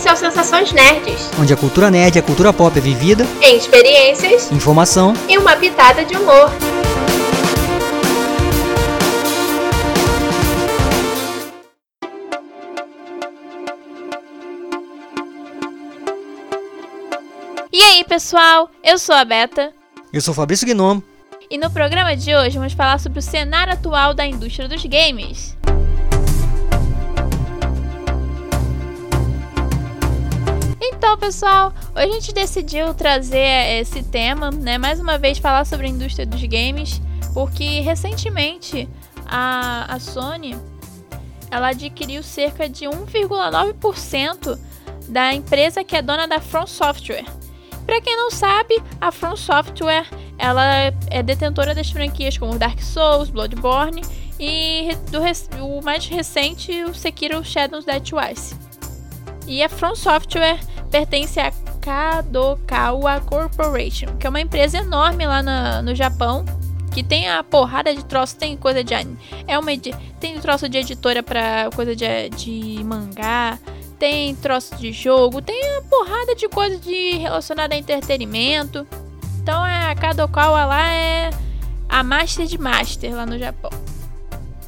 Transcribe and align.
Esse 0.00 0.08
é 0.08 0.12
o 0.14 0.16
Sensações 0.16 0.72
Nerds, 0.72 1.30
onde 1.38 1.52
a 1.52 1.56
cultura 1.58 1.90
nerd 1.90 2.16
e 2.16 2.18
a 2.18 2.22
cultura 2.22 2.54
pop 2.54 2.74
é 2.74 2.80
vivida 2.80 3.22
em 3.42 3.58
experiências, 3.58 4.50
informação 4.50 5.12
e 5.28 5.36
uma 5.36 5.54
pitada 5.56 6.06
de 6.06 6.16
humor. 6.16 6.50
E 17.70 17.82
aí, 17.82 18.02
pessoal? 18.04 18.70
Eu 18.82 18.98
sou 18.98 19.14
a 19.14 19.22
Beta. 19.22 19.70
Eu 20.10 20.22
sou 20.22 20.32
o 20.32 20.34
Fabrício 20.34 20.66
Gnomo. 20.66 21.04
E 21.50 21.58
no 21.58 21.70
programa 21.70 22.16
de 22.16 22.34
hoje 22.34 22.56
vamos 22.56 22.72
falar 22.72 22.98
sobre 22.98 23.18
o 23.18 23.22
cenário 23.22 23.74
atual 23.74 24.14
da 24.14 24.24
indústria 24.24 24.66
dos 24.66 24.82
games. 24.86 25.58
Então, 31.00 31.16
pessoal, 31.16 31.72
hoje 31.96 32.08
a 32.08 32.12
gente 32.12 32.34
decidiu 32.34 32.92
trazer 32.92 33.80
esse 33.80 34.02
tema, 34.02 34.50
né? 34.50 34.76
Mais 34.76 35.00
uma 35.00 35.16
vez 35.16 35.38
falar 35.38 35.64
sobre 35.64 35.86
a 35.86 35.88
indústria 35.88 36.26
dos 36.26 36.42
games, 36.42 37.00
porque 37.32 37.80
recentemente 37.80 38.86
a, 39.24 39.94
a 39.94 39.98
Sony 39.98 40.54
ela 41.50 41.68
adquiriu 41.68 42.22
cerca 42.22 42.68
de 42.68 42.84
1,9% 42.84 44.58
da 45.08 45.32
empresa 45.32 45.82
que 45.82 45.96
é 45.96 46.02
dona 46.02 46.28
da 46.28 46.38
From 46.38 46.66
Software. 46.66 47.24
Para 47.86 47.98
quem 48.02 48.14
não 48.14 48.30
sabe, 48.30 48.76
a 49.00 49.10
From 49.10 49.36
Software 49.36 50.06
ela 50.36 50.92
é 51.08 51.22
detentora 51.22 51.74
das 51.74 51.90
franquias 51.90 52.36
como 52.36 52.58
Dark 52.58 52.78
Souls, 52.78 53.30
Bloodborne 53.30 54.02
e 54.38 54.90
do, 55.10 55.22
o 55.64 55.82
mais 55.82 56.06
recente, 56.06 56.84
o 56.84 56.92
Sekiro 56.92 57.42
Shadows 57.42 57.86
Die 57.86 58.00
Twice. 58.02 58.54
E 59.46 59.62
a 59.62 59.68
From 59.70 59.96
Software 59.96 60.60
pertence 60.90 61.38
à 61.38 61.52
Kadokawa 61.80 63.20
Corporation, 63.20 64.16
que 64.18 64.26
é 64.26 64.30
uma 64.30 64.40
empresa 64.40 64.78
enorme 64.78 65.26
lá 65.26 65.42
na, 65.42 65.82
no 65.82 65.94
Japão, 65.94 66.44
que 66.92 67.02
tem 67.02 67.28
a 67.28 67.42
porrada 67.42 67.94
de 67.94 68.04
troço, 68.04 68.36
tem 68.36 68.56
coisa 68.56 68.82
de 68.82 68.94
é 69.46 69.58
uma 69.58 69.70
tem 70.18 70.38
troço 70.40 70.68
de 70.68 70.78
editora 70.78 71.22
para 71.22 71.70
coisa 71.74 71.94
de, 71.94 72.28
de 72.30 72.82
mangá, 72.84 73.58
tem 73.98 74.34
troço 74.34 74.76
de 74.76 74.92
jogo, 74.92 75.40
tem 75.40 75.76
a 75.76 75.82
porrada 75.82 76.34
de 76.34 76.48
coisa 76.48 76.78
de 76.78 77.16
relacionada 77.18 77.74
a 77.74 77.78
entretenimento. 77.78 78.86
Então 79.42 79.64
é, 79.64 79.90
a 79.90 79.94
Kadokawa 79.94 80.64
lá 80.64 80.92
é 80.92 81.30
a 81.88 82.02
Master 82.02 82.46
de 82.46 82.58
Master 82.58 83.14
lá 83.14 83.24
no 83.24 83.38
Japão. 83.38 83.70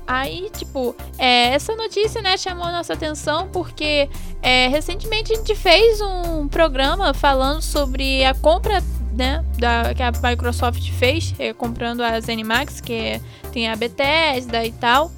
Aí, 0.07 0.51
tipo, 0.51 0.95
é, 1.17 1.55
essa 1.55 1.75
notícia, 1.77 2.21
né, 2.21 2.37
chamou 2.37 2.67
nossa 2.67 2.93
atenção 2.93 3.49
porque 3.49 4.09
é, 4.43 4.69
recentemente 4.69 5.33
a 5.33 5.37
gente 5.37 5.55
fez 5.55 6.01
um 6.01 6.49
programa 6.49 7.15
falando 7.15 7.63
sobre 7.63 8.25
a 8.25 8.35
compra, 8.35 8.83
né, 9.13 9.45
da, 9.59 9.95
que 9.95 10.03
a 10.03 10.11
Microsoft 10.11 10.91
fez, 10.93 11.35
é, 11.39 11.53
comprando 11.53 12.03
a 12.03 12.19
ZeniMax, 12.21 12.81
que 12.81 12.93
é, 12.93 13.21
tem 13.53 13.69
a 13.69 13.77
Bethesda 13.77 14.65
e 14.65 14.73
tal. 14.73 15.11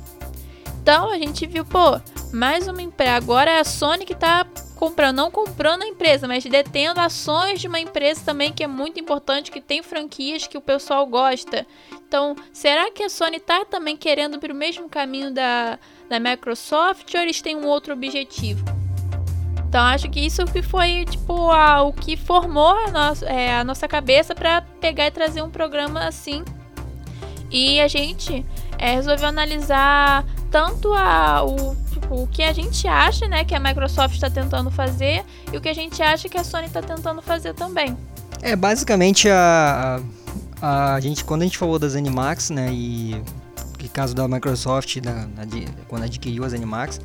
Então 0.82 1.10
a 1.10 1.16
gente 1.16 1.46
viu, 1.46 1.64
pô, 1.64 1.98
mais 2.32 2.68
uma 2.68 2.82
empresa. 2.82 3.12
Agora 3.12 3.50
é 3.50 3.60
a 3.60 3.64
Sony 3.64 4.04
que 4.04 4.14
tá 4.14 4.46
comprando, 4.74 5.16
não 5.16 5.30
comprando 5.30 5.82
a 5.82 5.86
empresa, 5.86 6.26
mas 6.28 6.44
detendo 6.44 7.00
ações 7.00 7.60
de 7.60 7.68
uma 7.68 7.80
empresa 7.80 8.22
também 8.24 8.52
que 8.52 8.64
é 8.64 8.66
muito 8.66 9.00
importante, 9.00 9.50
que 9.50 9.60
tem 9.60 9.82
franquias 9.82 10.46
que 10.46 10.58
o 10.58 10.60
pessoal 10.60 11.06
gosta. 11.06 11.66
Então, 12.06 12.36
será 12.52 12.90
que 12.90 13.02
a 13.02 13.08
Sony 13.08 13.40
tá 13.40 13.64
também 13.64 13.96
querendo 13.96 14.38
ir 14.44 14.50
o 14.50 14.54
mesmo 14.54 14.88
caminho 14.88 15.32
da, 15.32 15.78
da 16.08 16.20
Microsoft 16.20 17.12
ou 17.14 17.20
eles 17.20 17.40
têm 17.40 17.56
um 17.56 17.66
outro 17.66 17.92
objetivo? 17.92 18.64
Então, 19.68 19.82
acho 19.82 20.08
que 20.08 20.20
isso 20.20 20.44
que 20.44 20.62
foi 20.62 21.04
tipo 21.04 21.50
a, 21.50 21.82
o 21.82 21.92
que 21.92 22.16
formou 22.16 22.78
a 22.86 22.92
nossa, 22.92 23.26
é, 23.26 23.56
a 23.56 23.64
nossa 23.64 23.88
cabeça 23.88 24.32
para 24.32 24.62
pegar 24.80 25.08
e 25.08 25.10
trazer 25.10 25.42
um 25.42 25.50
programa 25.50 26.06
assim. 26.06 26.44
E 27.50 27.80
a 27.80 27.88
gente 27.88 28.46
é, 28.78 28.94
resolveu 28.94 29.26
analisar 29.26 30.24
tanto 30.48 30.92
a, 30.92 31.44
o 31.44 31.74
o 32.10 32.26
que 32.26 32.42
a 32.42 32.52
gente 32.52 32.86
acha, 32.86 33.26
né, 33.28 33.44
que 33.44 33.54
a 33.54 33.60
Microsoft 33.60 34.14
está 34.14 34.30
tentando 34.30 34.70
fazer 34.70 35.24
e 35.52 35.56
o 35.56 35.60
que 35.60 35.68
a 35.68 35.74
gente 35.74 36.02
acha 36.02 36.28
que 36.28 36.36
a 36.36 36.44
Sony 36.44 36.66
está 36.66 36.82
tentando 36.82 37.22
fazer 37.22 37.54
também. 37.54 37.96
É, 38.42 38.54
basicamente 38.54 39.28
a, 39.28 40.00
a, 40.60 40.94
a, 40.94 41.00
gente, 41.00 41.24
quando 41.24 41.42
a 41.42 41.44
gente 41.44 41.56
falou 41.56 41.78
das 41.78 41.94
Animax, 41.94 42.50
né, 42.50 42.70
e 42.72 43.22
no 43.82 43.88
caso 43.88 44.14
da 44.14 44.26
Microsoft, 44.26 45.00
da, 45.00 45.12
da, 45.26 45.46
quando 45.88 46.04
adquiriu 46.04 46.44
as 46.44 46.52
Animax, 46.52 47.00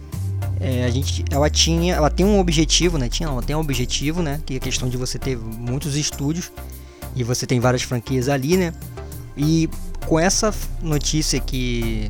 é, 0.60 0.84
a 0.86 0.90
gente, 0.90 1.24
ela 1.32 1.50
tinha, 1.50 1.96
ela 1.96 2.10
tem 2.10 2.26
um 2.26 2.40
objetivo, 2.40 2.98
né, 2.98 3.08
tinha, 3.08 3.30
ela 3.30 3.42
tem 3.42 3.56
um 3.56 3.60
objetivo, 3.60 4.22
né, 4.22 4.42
que 4.46 4.56
é 4.56 4.58
a 4.58 4.60
questão 4.60 4.90
de 4.90 4.98
você 4.98 5.18
ter 5.18 5.38
muitos 5.38 5.96
estúdios 5.96 6.52
e 7.16 7.24
você 7.24 7.46
tem 7.46 7.60
várias 7.60 7.82
franquias 7.82 8.28
ali, 8.28 8.58
né, 8.58 8.74
e 9.38 9.70
com 10.06 10.20
essa 10.20 10.54
notícia 10.82 11.40
que 11.40 12.10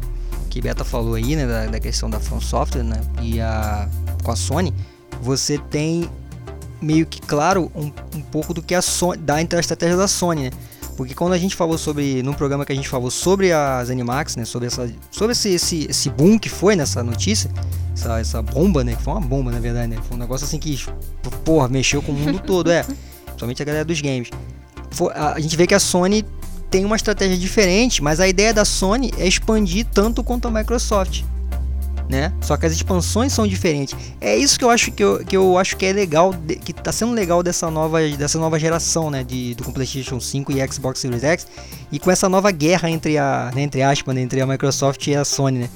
que 0.59 0.61
Beta 0.61 0.83
falou 0.83 1.15
aí, 1.15 1.37
né, 1.37 1.47
da, 1.47 1.65
da 1.67 1.79
questão 1.79 2.09
da 2.09 2.19
From 2.19 2.41
Software, 2.41 2.83
né, 2.83 2.99
e 3.21 3.39
a 3.39 3.87
com 4.23 4.31
a 4.31 4.35
Sony, 4.35 4.73
você 5.21 5.57
tem 5.57 6.09
meio 6.81 7.05
que 7.05 7.21
claro 7.21 7.71
um, 7.73 7.91
um 8.17 8.21
pouco 8.21 8.53
do 8.53 8.61
que 8.61 8.75
a 8.75 8.81
Sony 8.81 9.17
da 9.17 9.41
estratégia 9.41 9.95
da 9.95 10.07
Sony, 10.07 10.43
né? 10.43 10.51
Porque 10.97 11.13
quando 11.13 11.31
a 11.31 11.37
gente 11.37 11.55
falou 11.55 11.77
sobre 11.77 12.21
num 12.21 12.33
programa 12.33 12.65
que 12.65 12.73
a 12.73 12.75
gente 12.75 12.89
falou 12.89 13.09
sobre 13.09 13.53
as 13.53 13.89
Animax, 13.89 14.35
né, 14.35 14.43
sobre 14.43 14.67
essa 14.67 14.91
sobre 15.09 15.31
esse, 15.31 15.49
esse, 15.49 15.87
esse 15.89 16.09
boom 16.09 16.37
que 16.37 16.49
foi 16.49 16.75
nessa 16.75 17.01
notícia, 17.01 17.49
essa, 17.93 18.19
essa 18.19 18.41
bomba, 18.41 18.83
né, 18.83 18.95
que 18.95 19.01
foi 19.01 19.13
uma 19.13 19.21
bomba 19.21 19.51
na 19.51 19.59
verdade, 19.61 19.87
né? 19.87 19.97
Foi 20.09 20.17
um 20.17 20.19
negócio 20.19 20.45
assim 20.45 20.59
que 20.59 20.77
porra, 21.45 21.69
mexeu 21.69 22.01
com 22.01 22.11
o 22.11 22.15
mundo 22.15 22.39
todo, 22.39 22.69
é. 22.69 22.83
Principalmente 23.25 23.61
a 23.61 23.65
galera 23.65 23.85
dos 23.85 24.01
games. 24.01 24.29
A, 25.15 25.35
a 25.35 25.39
gente 25.39 25.55
vê 25.55 25.65
que 25.65 25.73
a 25.73 25.79
Sony 25.79 26.25
tem 26.69 26.85
uma 26.85 26.96
estratégia 26.96 27.38
diferente, 27.38 28.03
mas 28.03 28.19
a 28.19 28.28
ideia 28.28 28.53
da 28.53 28.63
Sony 28.63 29.12
é 29.18 29.28
expandir 29.28 29.85
tanto 29.85 30.24
quanto 30.24 30.47
a 30.47 30.52
Microsoft. 30.52 31.24
Né? 32.07 32.34
Só 32.41 32.57
que 32.57 32.66
as 32.66 32.74
expansões 32.74 33.31
são 33.31 33.46
diferentes. 33.47 33.96
É 34.19 34.35
isso 34.35 34.57
que 34.57 34.66
eu 34.66 34.72
acho 34.72 34.91
que 34.91 35.03
eu, 35.03 35.24
que 35.24 35.38
eu 35.38 35.59
acho 35.59 35.78
que 35.78 35.85
é 35.85 35.94
legal, 35.94 36.34
que 36.63 36.72
está 36.72 36.91
sendo 36.91 37.13
legal 37.13 37.44
dessa 37.44 37.69
nova, 37.69 38.02
dessa 38.09 38.40
nova 38.40 38.57
geração, 38.57 39.12
né, 39.12 39.24
de 39.24 39.53
do 39.53 39.72
PlayStation 39.72 40.19
5 40.19 40.52
e 40.52 40.68
Xbox 40.68 41.00
Series 41.00 41.24
X, 41.24 41.46
e 41.91 42.00
com 42.00 42.09
essa 42.09 42.28
nova 42.28 42.50
guerra 42.50 42.90
entre 42.90 43.16
a, 43.19 43.51
né, 43.53 43.62
entre 43.62 43.84
aspas, 43.84 44.16
né, 44.16 44.22
entre 44.22 44.41
a 44.41 44.47
Microsoft 44.47 45.06
e 45.06 45.16
a 45.16 45.24
Sony, 45.24 45.59
né? 45.59 45.69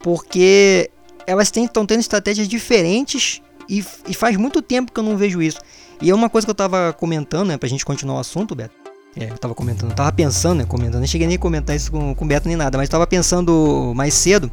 Porque 0.00 0.90
elas 1.24 1.52
estão 1.56 1.86
tendo 1.86 2.00
estratégias 2.00 2.48
diferentes 2.48 3.40
e, 3.68 3.84
e, 4.08 4.14
faz 4.14 4.36
muito 4.36 4.60
tempo 4.60 4.90
que 4.90 4.98
eu 4.98 5.04
não 5.04 5.16
vejo 5.16 5.40
isso. 5.40 5.58
E 6.02 6.10
é 6.10 6.14
uma 6.14 6.28
coisa 6.28 6.44
que 6.44 6.50
eu 6.50 6.52
estava 6.52 6.92
comentando, 6.92 7.48
né, 7.48 7.56
pra 7.56 7.68
gente 7.68 7.84
continuar 7.84 8.16
o 8.16 8.20
assunto, 8.20 8.56
Beto, 8.56 8.74
é, 9.18 9.30
eu 9.30 9.38
tava 9.38 9.54
comentando, 9.54 9.90
eu 9.90 9.96
tava 9.96 10.12
pensando, 10.12 10.58
né? 10.58 10.64
Comentando, 10.66 11.00
não 11.00 11.06
cheguei 11.06 11.26
nem 11.26 11.36
a 11.36 11.38
comentar 11.38 11.74
isso 11.74 11.90
com, 11.90 12.14
com 12.14 12.24
o 12.24 12.28
Beto 12.28 12.46
nem 12.46 12.56
nada, 12.56 12.76
mas 12.76 12.88
tava 12.88 13.06
pensando 13.06 13.92
mais 13.96 14.12
cedo. 14.12 14.50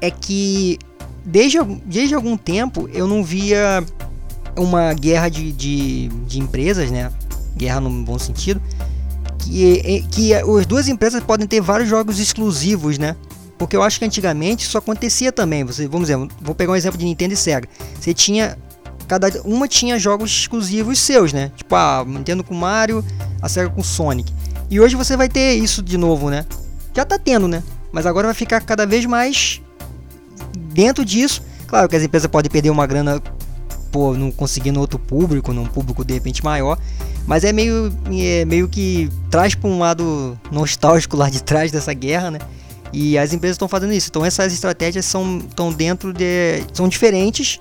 É 0.00 0.10
que 0.10 0.78
desde, 1.24 1.58
desde 1.84 2.14
algum 2.14 2.36
tempo 2.36 2.88
eu 2.92 3.08
não 3.08 3.24
via 3.24 3.84
uma 4.56 4.94
guerra 4.94 5.28
de, 5.28 5.50
de, 5.50 6.08
de 6.26 6.38
empresas, 6.38 6.92
né? 6.92 7.10
Guerra 7.56 7.80
no 7.80 7.90
bom 8.04 8.18
sentido. 8.18 8.62
Que, 9.38 10.04
que 10.10 10.32
as 10.34 10.66
duas 10.66 10.88
empresas 10.88 11.22
podem 11.22 11.46
ter 11.46 11.60
vários 11.60 11.88
jogos 11.88 12.20
exclusivos, 12.20 12.98
né? 12.98 13.16
Porque 13.58 13.76
eu 13.76 13.82
acho 13.82 13.98
que 13.98 14.04
antigamente 14.04 14.64
isso 14.64 14.78
acontecia 14.78 15.32
também. 15.32 15.64
Você, 15.64 15.88
vamos 15.88 16.08
dizer, 16.08 16.28
vou 16.40 16.54
pegar 16.54 16.72
um 16.72 16.76
exemplo 16.76 16.98
de 16.98 17.04
Nintendo 17.04 17.34
e 17.34 17.36
Sega. 17.36 17.68
Você 17.98 18.12
tinha 18.14 18.56
cada 19.06 19.28
uma 19.44 19.68
tinha 19.68 19.98
jogos 19.98 20.30
exclusivos 20.30 20.98
seus, 20.98 21.32
né? 21.32 21.50
Tipo, 21.56 21.74
a 21.74 22.00
ah, 22.00 22.04
Nintendo 22.04 22.42
com 22.42 22.54
Mario, 22.54 23.04
a 23.40 23.48
Sega 23.48 23.70
com 23.70 23.82
Sonic. 23.82 24.32
E 24.68 24.80
hoje 24.80 24.96
você 24.96 25.16
vai 25.16 25.28
ter 25.28 25.54
isso 25.54 25.82
de 25.82 25.96
novo, 25.96 26.28
né? 26.30 26.44
Já 26.94 27.04
tá 27.04 27.18
tendo, 27.18 27.46
né? 27.46 27.62
Mas 27.92 28.06
agora 28.06 28.26
vai 28.26 28.34
ficar 28.34 28.60
cada 28.60 28.84
vez 28.84 29.06
mais 29.06 29.60
dentro 30.72 31.04
disso. 31.04 31.42
Claro 31.66 31.88
que 31.88 31.96
as 31.96 32.02
empresas 32.02 32.30
podem 32.30 32.50
perder 32.50 32.70
uma 32.70 32.86
grana 32.86 33.22
por 33.90 34.18
não 34.18 34.30
conseguindo 34.30 34.80
outro 34.80 34.98
público, 34.98 35.52
num 35.52 35.66
público 35.66 36.04
de 36.04 36.14
repente 36.14 36.44
maior, 36.44 36.78
mas 37.26 37.44
é 37.44 37.52
meio, 37.52 37.92
é 38.12 38.44
meio 38.44 38.68
que 38.68 39.10
traz 39.30 39.54
para 39.54 39.70
um 39.70 39.78
lado 39.78 40.38
nostálgico 40.50 41.16
lá 41.16 41.30
de 41.30 41.42
trás 41.42 41.72
dessa 41.72 41.94
guerra, 41.94 42.30
né? 42.30 42.38
E 42.92 43.16
as 43.16 43.32
empresas 43.32 43.54
estão 43.54 43.68
fazendo 43.68 43.92
isso. 43.92 44.08
Então 44.08 44.24
essas 44.24 44.52
estratégias 44.52 45.06
são 45.06 45.38
estão 45.38 45.72
dentro 45.72 46.12
de 46.12 46.62
são 46.72 46.88
diferentes 46.88 47.60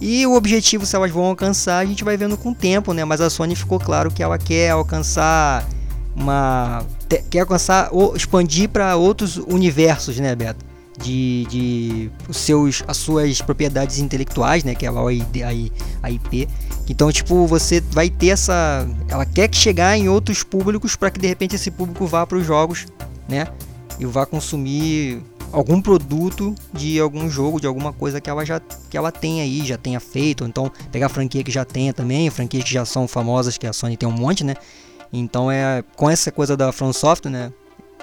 e 0.00 0.26
o 0.26 0.34
objetivo, 0.34 0.84
se 0.84 0.94
elas 0.94 1.10
vão 1.10 1.24
alcançar, 1.24 1.78
a 1.78 1.86
gente 1.86 2.04
vai 2.04 2.16
vendo 2.16 2.36
com 2.36 2.50
o 2.50 2.54
tempo, 2.54 2.92
né? 2.92 3.04
Mas 3.04 3.20
a 3.20 3.30
Sony 3.30 3.56
ficou 3.56 3.78
claro 3.78 4.10
que 4.10 4.22
ela 4.22 4.38
quer 4.38 4.70
alcançar 4.70 5.66
uma. 6.14 6.84
quer 7.30 7.40
alcançar 7.40 7.88
ou 7.92 8.16
expandir 8.16 8.68
para 8.68 8.96
outros 8.96 9.36
universos, 9.36 10.18
né, 10.18 10.34
Beto? 10.34 10.64
De, 10.98 11.46
de 11.50 12.10
os 12.26 12.38
seus, 12.38 12.82
as 12.88 12.96
suas 12.96 13.42
propriedades 13.42 13.98
intelectuais, 13.98 14.64
né? 14.64 14.74
Que 14.74 14.86
é 14.86 14.88
a, 14.88 14.92
a, 14.92 16.06
a 16.06 16.10
IP. 16.10 16.48
Então, 16.88 17.10
tipo, 17.10 17.46
você 17.46 17.80
vai 17.80 18.08
ter 18.08 18.28
essa. 18.28 18.86
Ela 19.08 19.26
quer 19.26 19.54
chegar 19.54 19.96
em 19.96 20.08
outros 20.08 20.42
públicos 20.42 20.96
para 20.96 21.10
que 21.10 21.20
de 21.20 21.26
repente 21.26 21.56
esse 21.56 21.70
público 21.70 22.06
vá 22.06 22.26
para 22.26 22.38
os 22.38 22.46
jogos, 22.46 22.86
né? 23.28 23.46
E 23.98 24.06
vá 24.06 24.24
consumir 24.24 25.22
algum 25.52 25.80
produto 25.80 26.54
de 26.72 27.00
algum 27.00 27.28
jogo, 27.30 27.60
de 27.60 27.66
alguma 27.66 27.92
coisa 27.92 28.20
que 28.20 28.28
ela 28.28 28.44
já 28.44 28.60
que 28.90 28.96
ela 28.96 29.12
tem 29.12 29.40
aí, 29.40 29.64
já 29.64 29.76
tenha 29.76 30.00
feito, 30.00 30.44
então 30.44 30.70
pegar 30.90 31.08
franquia 31.08 31.42
que 31.42 31.50
já 31.50 31.64
tenha 31.64 31.92
também, 31.92 32.28
franquias 32.30 32.64
que 32.64 32.72
já 32.72 32.84
são 32.84 33.06
famosas, 33.08 33.56
que 33.56 33.66
a 33.66 33.72
Sony 33.72 33.96
tem 33.96 34.08
um 34.08 34.12
monte, 34.12 34.44
né? 34.44 34.54
Então 35.12 35.50
é 35.50 35.82
com 35.96 36.10
essa 36.10 36.30
coisa 36.30 36.56
da 36.56 36.72
From 36.72 36.90
né? 37.24 37.52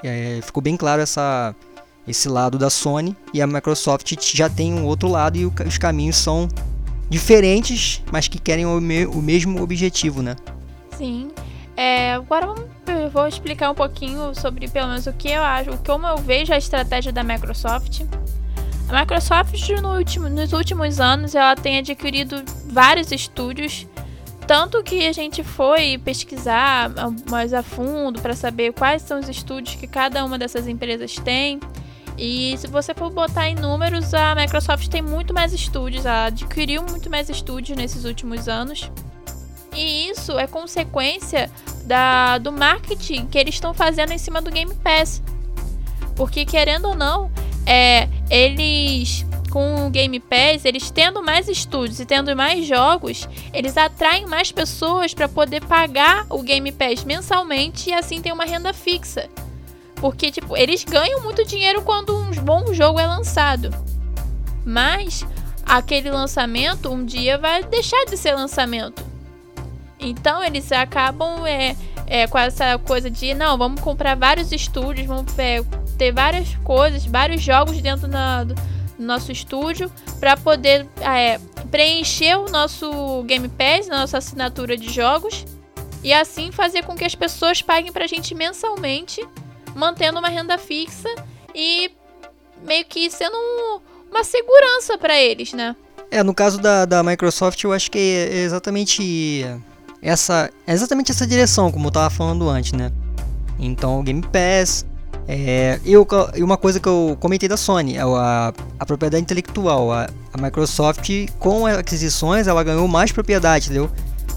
É, 0.03 0.39
ficou 0.43 0.61
bem 0.61 0.75
claro 0.75 1.01
essa 1.01 1.55
esse 2.07 2.27
lado 2.27 2.57
da 2.57 2.69
Sony 2.69 3.15
e 3.33 3.41
a 3.41 3.47
Microsoft 3.47 4.13
já 4.33 4.49
tem 4.49 4.73
um 4.73 4.85
outro 4.85 5.07
lado 5.07 5.37
e 5.37 5.45
o, 5.45 5.53
os 5.65 5.77
caminhos 5.77 6.17
são 6.17 6.49
diferentes, 7.09 8.01
mas 8.11 8.27
que 8.27 8.39
querem 8.39 8.65
o, 8.65 8.81
me, 8.81 9.05
o 9.05 9.21
mesmo 9.21 9.61
objetivo, 9.61 10.21
né? 10.21 10.35
Sim. 10.97 11.29
É, 11.83 12.13
agora 12.13 12.55
eu 12.87 13.09
vou 13.09 13.27
explicar 13.27 13.69
um 13.69 13.75
pouquinho 13.75 14.33
sobre 14.33 14.69
pelo 14.69 14.87
menos 14.87 15.05
o 15.05 15.11
que 15.11 15.27
eu 15.27 15.43
acho, 15.43 15.77
como 15.85 16.07
eu 16.07 16.15
vejo 16.15 16.53
a 16.53 16.57
estratégia 16.57 17.11
da 17.11 17.23
Microsoft. 17.23 18.03
A 18.87 18.99
Microsoft 19.01 19.69
no 19.81 20.29
nos 20.29 20.53
últimos 20.53 21.01
anos 21.01 21.35
ela 21.35 21.57
tem 21.57 21.79
adquirido 21.79 22.41
vários 22.67 23.11
estúdios, 23.11 23.85
tanto 24.47 24.81
que 24.81 25.05
a 25.05 25.11
gente 25.11 25.43
foi 25.43 25.97
pesquisar 25.97 26.89
mais 27.29 27.53
a 27.53 27.61
fundo 27.61 28.21
para 28.21 28.33
saber 28.33 28.71
quais 28.71 29.01
são 29.01 29.19
os 29.19 29.27
estúdios 29.27 29.75
que 29.75 29.85
cada 29.85 30.23
uma 30.23 30.37
dessas 30.37 30.69
empresas 30.69 31.15
tem. 31.15 31.59
E 32.17 32.55
se 32.59 32.67
você 32.67 32.93
for 32.93 33.11
botar 33.11 33.49
em 33.49 33.55
números, 33.55 34.13
a 34.13 34.33
Microsoft 34.35 34.87
tem 34.87 35.01
muito 35.01 35.33
mais 35.33 35.51
estúdios, 35.51 36.05
ela 36.05 36.27
adquiriu 36.27 36.81
muito 36.83 37.09
mais 37.09 37.29
estúdios 37.29 37.77
nesses 37.77 38.05
últimos 38.05 38.47
anos. 38.47 38.89
E 39.75 40.09
isso 40.09 40.37
é 40.37 40.47
consequência 40.47 41.49
da, 41.85 42.37
do 42.37 42.51
marketing 42.51 43.27
que 43.27 43.37
eles 43.37 43.55
estão 43.55 43.73
fazendo 43.73 44.11
em 44.11 44.17
cima 44.17 44.41
do 44.41 44.51
Game 44.51 44.73
Pass. 44.75 45.21
Porque 46.15 46.45
querendo 46.45 46.89
ou 46.89 46.95
não, 46.95 47.31
é, 47.65 48.07
eles 48.29 49.25
com 49.53 49.85
o 49.85 49.89
Game 49.91 50.19
Pass, 50.19 50.65
eles 50.65 50.89
tendo 50.89 51.21
mais 51.21 51.47
estúdios 51.47 51.99
e 51.99 52.05
tendo 52.07 52.35
mais 52.35 52.65
jogos, 52.65 53.29
eles 53.53 53.77
atraem 53.77 54.25
mais 54.25 54.51
pessoas 54.51 55.13
para 55.13 55.29
poder 55.29 55.63
pagar 55.65 56.25
o 56.27 56.41
Game 56.41 56.71
Pass 56.71 57.03
mensalmente 57.03 57.91
e 57.91 57.93
assim 57.93 58.19
ter 58.19 58.31
uma 58.31 58.45
renda 58.45 58.73
fixa. 58.73 59.29
Porque 59.97 60.31
tipo, 60.31 60.57
eles 60.57 60.83
ganham 60.83 61.21
muito 61.21 61.45
dinheiro 61.45 61.83
quando 61.83 62.17
um 62.17 62.31
bom 62.41 62.73
jogo 62.73 62.99
é 62.99 63.05
lançado. 63.05 63.69
Mas 64.65 65.23
aquele 65.63 66.09
lançamento 66.09 66.89
um 66.89 67.05
dia 67.05 67.37
vai 67.37 67.63
deixar 67.63 68.05
de 68.05 68.17
ser 68.17 68.33
lançamento. 68.33 69.12
Então 70.03 70.43
eles 70.43 70.71
acabam 70.71 71.45
é, 71.45 71.75
é, 72.05 72.27
com 72.27 72.37
essa 72.37 72.77
coisa 72.79 73.09
de 73.09 73.33
não, 73.33 73.57
vamos 73.57 73.81
comprar 73.81 74.15
vários 74.15 74.51
estúdios, 74.51 75.07
vamos 75.07 75.37
é, 75.39 75.63
ter 75.97 76.11
várias 76.11 76.55
coisas, 76.63 77.05
vários 77.05 77.41
jogos 77.41 77.81
dentro 77.81 78.07
na, 78.07 78.43
do 78.43 78.55
nosso 78.97 79.31
estúdio 79.31 79.91
para 80.19 80.35
poder 80.37 80.87
é, 81.01 81.39
preencher 81.71 82.35
o 82.35 82.49
nosso 82.49 83.23
Game 83.23 83.47
Pass, 83.49 83.89
a 83.89 83.99
nossa 83.99 84.17
assinatura 84.17 84.77
de 84.77 84.91
jogos 84.91 85.45
e 86.03 86.11
assim 86.13 86.51
fazer 86.51 86.83
com 86.83 86.95
que 86.95 87.05
as 87.05 87.15
pessoas 87.15 87.61
paguem 87.61 87.91
para 87.91 88.03
a 88.03 88.07
gente 88.07 88.35
mensalmente, 88.35 89.25
mantendo 89.73 90.19
uma 90.19 90.29
renda 90.29 90.57
fixa 90.57 91.09
e 91.55 91.89
meio 92.63 92.85
que 92.85 93.09
sendo 93.09 93.35
um, 93.35 93.79
uma 94.11 94.23
segurança 94.23 94.97
para 94.97 95.19
eles, 95.19 95.53
né? 95.53 95.75
É, 96.11 96.21
no 96.21 96.33
caso 96.33 96.59
da, 96.59 96.85
da 96.85 97.01
Microsoft, 97.01 97.63
eu 97.63 97.73
acho 97.73 97.89
que 97.89 97.97
é 97.97 98.35
exatamente 98.41 99.43
essa 100.03 100.49
exatamente 100.67 101.11
essa 101.11 101.25
direção, 101.25 101.71
como 101.71 101.85
eu 101.85 101.89
estava 101.89 102.09
falando 102.09 102.49
antes, 102.49 102.73
né? 102.73 102.91
Então, 103.57 103.99
o 103.99 104.03
Game 104.03 104.21
Pass. 104.21 104.85
É, 105.25 105.79
e 105.85 105.95
uma 106.43 106.57
coisa 106.57 106.81
que 106.81 106.87
eu 106.87 107.15
comentei 107.17 107.47
da 107.47 107.55
Sony, 107.55 107.95
é 107.95 108.01
a, 108.01 108.53
a 108.77 108.85
propriedade 108.85 109.23
intelectual. 109.23 109.91
A, 109.93 110.09
a 110.33 110.41
Microsoft, 110.41 111.09
com 111.39 111.65
aquisições, 111.65 112.47
ela 112.47 112.61
ganhou 112.61 112.85
mais 112.89 113.11
propriedade, 113.13 113.67
entendeu? 113.67 113.89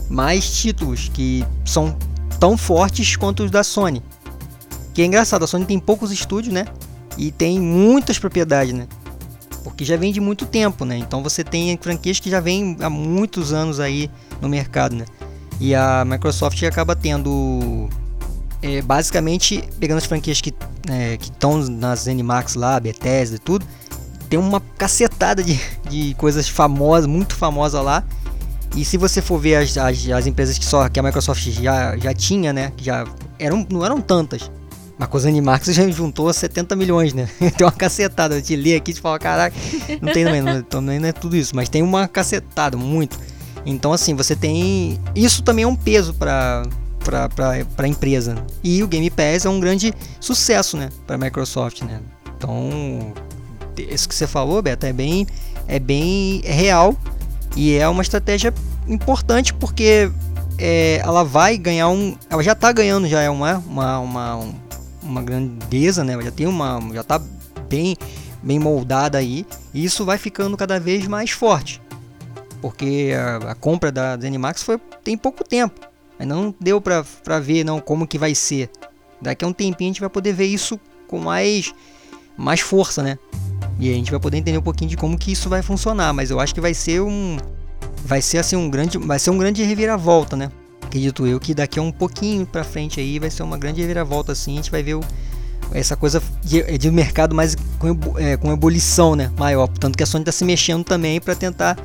Mais 0.08 0.48
títulos 0.48 1.10
que 1.12 1.44
são 1.64 1.96
tão 2.38 2.56
fortes 2.56 3.16
quanto 3.16 3.42
os 3.42 3.50
da 3.50 3.64
Sony. 3.64 4.00
Que 4.94 5.02
é 5.02 5.04
engraçado, 5.04 5.44
a 5.44 5.48
Sony 5.48 5.64
tem 5.64 5.80
poucos 5.80 6.12
estúdios, 6.12 6.54
né? 6.54 6.66
E 7.18 7.32
tem 7.32 7.58
muitas 7.58 8.18
propriedades, 8.18 8.72
né? 8.72 8.86
Porque 9.64 9.84
já 9.84 9.96
vem 9.96 10.12
de 10.12 10.20
muito 10.20 10.46
tempo, 10.46 10.84
né? 10.84 10.96
Então 10.96 11.20
você 11.20 11.42
tem 11.42 11.76
franquias 11.76 12.20
que 12.20 12.30
já 12.30 12.38
vem 12.38 12.76
há 12.80 12.88
muitos 12.88 13.52
anos 13.52 13.80
aí 13.80 14.08
no 14.40 14.48
mercado, 14.48 14.94
né? 14.94 15.04
E 15.60 15.74
a 15.74 16.04
Microsoft 16.04 16.62
acaba 16.64 16.94
tendo 16.94 17.88
é, 18.62 18.82
basicamente 18.82 19.62
pegando 19.78 19.98
as 19.98 20.06
franquias 20.06 20.40
que 20.40 20.52
é, 20.90 21.16
estão 21.20 21.58
nas 21.58 22.00
Zenimax 22.00 22.54
lá, 22.54 22.78
Bethesda 22.78 23.36
e 23.36 23.38
tudo, 23.38 23.66
tem 24.28 24.38
uma 24.38 24.60
cacetada 24.60 25.42
de, 25.42 25.60
de 25.88 26.14
coisas 26.14 26.48
famosas, 26.48 27.06
muito 27.06 27.34
famosas 27.34 27.82
lá. 27.82 28.04
E 28.74 28.84
se 28.84 28.96
você 28.96 29.22
for 29.22 29.38
ver 29.38 29.56
as, 29.56 29.76
as, 29.78 30.08
as, 30.08 30.26
empresas 30.26 30.58
que 30.58 30.64
só 30.64 30.88
que 30.88 30.98
a 30.98 31.02
Microsoft 31.02 31.42
já, 31.48 31.96
já 31.96 32.12
tinha, 32.12 32.52
né, 32.52 32.72
já 32.76 33.06
eram 33.38 33.66
não 33.70 33.84
eram 33.84 34.00
tantas. 34.00 34.50
Mas 34.98 35.08
com 35.08 35.16
os 35.16 35.26
Animax 35.26 35.66
já 35.72 35.88
juntou 35.88 36.32
70 36.32 36.74
milhões, 36.74 37.14
né? 37.14 37.28
tem 37.38 37.66
uma 37.66 37.72
cacetada. 37.72 38.36
Eu 38.36 38.42
te 38.42 38.56
ler 38.56 38.76
aqui 38.76 38.90
e 38.90 38.94
te 38.94 39.00
falar, 39.00 39.18
caraca, 39.18 39.56
não 40.00 40.12
tem 40.12 40.24
também, 40.24 40.42
não, 40.42 40.62
também 40.62 40.98
não 40.98 41.08
é 41.08 41.12
tudo 41.12 41.36
isso, 41.36 41.54
mas 41.54 41.68
tem 41.68 41.82
uma 41.82 42.08
cacetada, 42.08 42.76
muito. 42.76 43.18
Então, 43.66 43.92
assim, 43.92 44.14
você 44.14 44.36
tem. 44.36 44.98
Isso 45.14 45.42
também 45.42 45.64
é 45.64 45.68
um 45.68 45.74
peso 45.74 46.14
para 46.14 46.62
para 47.74 47.86
empresa. 47.86 48.34
E 48.64 48.82
o 48.82 48.88
Game 48.88 49.08
Pass 49.10 49.44
é 49.44 49.48
um 49.48 49.60
grande 49.60 49.94
sucesso, 50.20 50.76
né, 50.76 50.90
para 51.06 51.16
Microsoft, 51.16 51.82
né? 51.82 52.00
Então, 52.36 53.12
isso 53.78 54.08
que 54.08 54.14
você 54.14 54.26
falou, 54.26 54.60
Beto, 54.62 54.86
é 54.86 54.92
bem 54.92 55.26
é 55.68 55.78
bem 55.78 56.42
real 56.44 56.96
e 57.56 57.74
é 57.74 57.88
uma 57.88 58.02
estratégia 58.02 58.54
importante 58.86 59.52
porque 59.52 60.10
é, 60.58 61.00
ela 61.02 61.24
vai 61.24 61.58
ganhar 61.58 61.88
um, 61.88 62.16
ela 62.30 62.42
já 62.42 62.52
está 62.52 62.70
ganhando 62.70 63.08
já 63.08 63.20
é 63.20 63.28
uma 63.28 63.58
uma, 63.66 63.98
uma 63.98 64.54
uma 65.02 65.22
grandeza, 65.22 66.04
né? 66.04 66.20
Já 66.22 66.30
tem 66.30 66.46
uma 66.46 66.80
já 66.92 67.00
está 67.00 67.20
bem 67.68 67.96
bem 68.42 68.58
moldada 68.58 69.18
aí 69.18 69.46
e 69.72 69.84
isso 69.84 70.04
vai 70.04 70.18
ficando 70.18 70.56
cada 70.56 70.78
vez 70.78 71.06
mais 71.06 71.30
forte 71.30 71.80
porque 72.66 73.12
a, 73.16 73.52
a 73.52 73.54
compra 73.54 73.92
da 73.92 74.18
Zenimax 74.18 74.60
foi 74.64 74.76
tem 75.04 75.16
pouco 75.16 75.44
tempo. 75.44 75.80
Ainda 76.18 76.34
não 76.34 76.52
deu 76.58 76.80
para 76.80 77.38
ver 77.40 77.62
não 77.62 77.78
como 77.78 78.08
que 78.08 78.18
vai 78.18 78.34
ser. 78.34 78.68
Daqui 79.22 79.44
a 79.44 79.48
um 79.48 79.52
tempinho 79.52 79.90
a 79.90 79.92
gente 79.92 80.00
vai 80.00 80.10
poder 80.10 80.32
ver 80.32 80.46
isso 80.46 80.80
com 81.06 81.20
mais 81.20 81.72
mais 82.36 82.58
força, 82.58 83.04
né? 83.04 83.16
E 83.78 83.88
a 83.88 83.94
gente 83.94 84.10
vai 84.10 84.18
poder 84.18 84.38
entender 84.38 84.58
um 84.58 84.62
pouquinho 84.62 84.90
de 84.90 84.96
como 84.96 85.16
que 85.16 85.30
isso 85.30 85.48
vai 85.48 85.62
funcionar, 85.62 86.12
mas 86.12 86.28
eu 86.28 86.40
acho 86.40 86.52
que 86.52 86.60
vai 86.60 86.74
ser 86.74 87.00
um 87.00 87.36
vai 88.04 88.20
ser 88.20 88.38
assim 88.38 88.56
um 88.56 88.68
grande 88.68 88.98
vai 88.98 89.20
ser 89.20 89.30
um 89.30 89.38
grande 89.38 89.62
reviravolta, 89.62 90.34
né? 90.34 90.50
Acredito 90.82 91.24
eu 91.24 91.38
que 91.38 91.54
daqui 91.54 91.78
a 91.78 91.82
um 91.82 91.92
pouquinho 91.92 92.44
para 92.44 92.64
frente 92.64 92.98
aí 92.98 93.20
vai 93.20 93.30
ser 93.30 93.44
uma 93.44 93.56
grande 93.56 93.80
reviravolta 93.80 94.32
assim, 94.32 94.54
a 94.54 94.56
gente 94.56 94.72
vai 94.72 94.82
ver 94.82 94.94
o, 94.94 95.00
essa 95.70 95.94
coisa 95.94 96.20
de, 96.42 96.78
de 96.78 96.90
mercado 96.90 97.32
mais 97.32 97.54
com, 97.78 97.96
é, 98.18 98.36
com 98.36 98.52
ebulição, 98.52 99.14
né? 99.14 99.30
Maior, 99.38 99.68
tanto 99.68 99.96
que 99.96 100.02
a 100.02 100.06
Sony 100.06 100.22
está 100.22 100.32
se 100.32 100.44
mexendo 100.44 100.82
também 100.82 101.20
para 101.20 101.36
tentar 101.36 101.78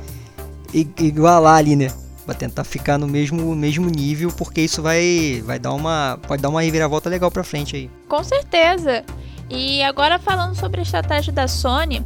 igualar 0.72 1.56
ali, 1.56 1.76
né? 1.76 1.92
Pra 2.24 2.34
tentar 2.34 2.64
ficar 2.64 2.98
no 2.98 3.06
mesmo, 3.06 3.54
mesmo 3.54 3.88
nível, 3.88 4.30
porque 4.32 4.60
isso 4.60 4.80
vai, 4.80 5.42
vai 5.44 5.58
dar 5.58 5.72
uma. 5.72 6.18
Pode 6.26 6.40
dar 6.40 6.48
uma 6.48 6.62
reviravolta 6.62 7.10
legal 7.10 7.30
pra 7.30 7.42
frente 7.42 7.76
aí. 7.76 7.90
Com 8.08 8.22
certeza. 8.22 9.04
E 9.50 9.82
agora 9.82 10.18
falando 10.18 10.54
sobre 10.54 10.80
a 10.80 10.82
estratégia 10.82 11.32
da 11.32 11.48
Sony, 11.48 12.04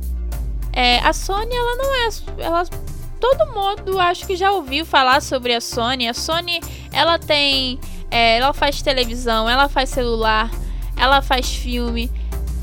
é, 0.72 0.98
a 0.98 1.12
Sony 1.12 1.54
ela 1.54 1.76
não 1.76 1.94
é. 1.94 2.08
Ela, 2.38 2.64
todo 3.20 3.54
mundo 3.54 3.98
acho 4.00 4.26
que 4.26 4.36
já 4.36 4.50
ouviu 4.52 4.84
falar 4.84 5.20
sobre 5.22 5.54
a 5.54 5.60
Sony. 5.60 6.08
A 6.08 6.14
Sony 6.14 6.60
ela 6.92 7.18
tem. 7.18 7.78
É, 8.10 8.38
ela 8.38 8.52
faz 8.52 8.82
televisão, 8.82 9.48
ela 9.48 9.68
faz 9.68 9.90
celular, 9.90 10.50
ela 10.96 11.20
faz 11.20 11.54
filme, 11.54 12.10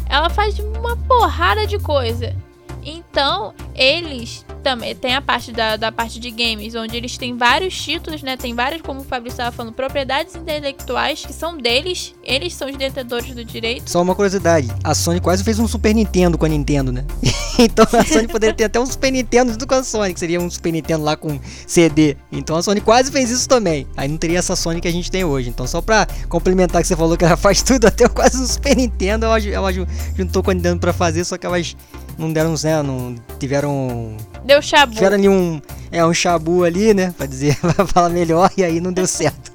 ela 0.10 0.30
faz 0.30 0.58
uma 0.60 0.96
porrada 0.96 1.68
de 1.68 1.78
coisa. 1.80 2.36
Então, 2.86 3.54
eles 3.76 4.46
também 4.64 4.96
tem 4.96 5.14
a 5.14 5.22
parte 5.22 5.52
da, 5.52 5.76
da 5.76 5.92
parte 5.92 6.20
de 6.20 6.32
games, 6.32 6.74
onde 6.74 6.96
eles 6.96 7.18
têm 7.18 7.38
vários 7.38 7.76
títulos, 7.80 8.24
né? 8.24 8.38
Tem 8.38 8.56
vários, 8.56 8.82
como 8.82 9.02
o 9.02 9.04
Fabrício 9.04 9.36
estava 9.36 9.52
falando, 9.52 9.74
propriedades 9.74 10.36
intelectuais 10.36 11.26
que 11.26 11.34
são 11.34 11.58
deles, 11.58 12.16
eles 12.24 12.54
são 12.54 12.70
os 12.70 12.78
detentores 12.78 13.36
do 13.36 13.44
direito. 13.44 13.90
Só 13.90 14.02
uma 14.02 14.16
curiosidade, 14.16 14.70
a 14.84 14.96
Sony 14.96 15.20
quase 15.20 15.44
fez 15.44 15.60
um 15.60 15.68
Super 15.68 15.94
Nintendo 15.94 16.38
com 16.38 16.46
a 16.46 16.50
Nintendo, 16.50 16.92
né? 16.92 17.04
então 17.60 17.86
a 17.92 18.06
Sony 18.06 18.28
poderia 18.28 18.56
ter 18.56 18.64
até 18.64 18.80
um 18.80 18.86
Super 18.86 19.12
Nintendo 19.12 19.52
junto 19.52 19.68
com 19.68 19.76
a 19.76 19.84
Sony, 19.84 20.14
que 20.14 20.20
seria 20.20 20.40
um 20.40 20.50
Super 20.50 20.72
Nintendo 20.72 21.04
lá 21.04 21.18
com 21.18 21.40
CD. 21.68 22.16
Então 22.32 22.56
a 22.56 22.64
Sony 22.64 22.80
quase 22.80 23.12
fez 23.12 23.30
isso 23.30 23.48
também. 23.50 23.86
Aí 23.98 24.08
não 24.08 24.18
teria 24.18 24.40
essa 24.40 24.56
Sony 24.56 24.80
que 24.80 24.88
a 24.88 24.92
gente 24.92 25.12
tem 25.12 25.26
hoje. 25.26 25.50
Então 25.50 25.68
só 25.68 25.82
pra 25.82 26.08
complementar 26.30 26.82
que 26.82 26.88
você 26.88 26.96
falou 26.96 27.18
que 27.18 27.26
ela 27.26 27.36
faz 27.38 27.62
tudo, 27.62 27.86
até 27.86 28.08
quase 28.08 28.42
um 28.42 28.46
Super 28.46 28.78
Nintendo, 28.78 29.26
ela, 29.26 29.40
ela 29.40 29.70
juntou 30.16 30.42
com 30.42 30.52
a 30.52 30.54
Nintendo 30.54 30.80
pra 30.80 30.94
fazer, 30.94 31.26
só 31.26 31.38
que 31.38 31.46
elas 31.46 31.76
não 32.18 32.32
deram, 32.32 32.54
né, 32.64 32.82
não 32.82 33.16
tiveram... 33.40 34.18
Deu 34.44 34.62
chabu. 34.62 34.94
Tiveram 34.94 35.16
ali 35.16 35.30
um, 35.30 35.62
é, 35.92 36.06
um 36.06 36.14
chabu 36.14 36.64
ali, 36.64 36.94
né, 36.94 37.14
pra 37.18 37.26
dizer, 37.26 37.58
pra 37.76 37.86
falar 37.86 38.10
melhor, 38.10 38.52
e 38.58 38.64
aí 38.64 38.80
não 38.80 38.92
deu 38.92 39.08
certo. 39.08 39.52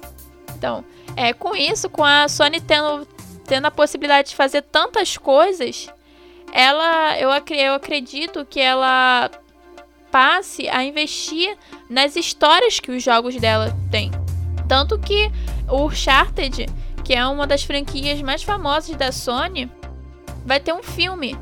então, 0.56 0.84
é, 1.16 1.32
com 1.32 1.54
isso, 1.54 1.88
com 1.88 2.04
a 2.04 2.28
Sony 2.28 2.60
tendo, 2.60 3.06
tendo 3.46 3.66
a 3.66 3.70
possibilidade 3.70 4.30
de 4.30 4.36
fazer 4.36 4.62
tantas 4.62 5.16
coisas, 5.16 5.88
ela 6.52 7.18
eu, 7.18 7.30
eu 7.56 7.74
acredito 7.74 8.44
que 8.44 8.60
ela 8.60 9.30
passe 10.10 10.68
a 10.68 10.84
investir 10.84 11.56
nas 11.88 12.16
histórias 12.16 12.78
que 12.78 12.90
os 12.90 13.02
jogos 13.02 13.34
dela 13.36 13.74
têm. 13.90 14.10
Tanto 14.68 14.98
que 14.98 15.32
o 15.68 15.86
Uncharted, 15.86 16.66
que 17.02 17.14
é 17.14 17.26
uma 17.26 17.46
das 17.46 17.62
franquias 17.62 18.20
mais 18.20 18.42
famosas 18.42 18.94
da 18.94 19.10
Sony, 19.10 19.70
vai 20.44 20.60
ter 20.60 20.72
um 20.74 20.82
filme 20.82 21.36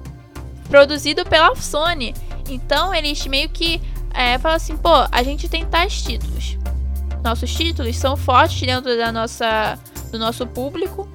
produzido 0.71 1.27
pela 1.27 1.55
Sony. 1.57 2.15
Então 2.49 2.95
eles 2.95 3.27
meio 3.27 3.51
que 3.51 3.83
é, 4.15 4.39
falam 4.39 4.57
assim, 4.57 4.77
pô, 4.77 5.07
a 5.11 5.23
gente 5.23 5.49
tem 5.49 5.67
tais 5.67 6.01
títulos. 6.01 6.57
Nossos 7.23 7.53
títulos 7.53 7.97
são 7.97 8.17
fortes 8.17 8.61
dentro 8.61 8.97
da 8.97 9.13
nossa, 9.13 9.79
do 10.11 10.19
nosso 10.19 10.47
público. 10.47 11.07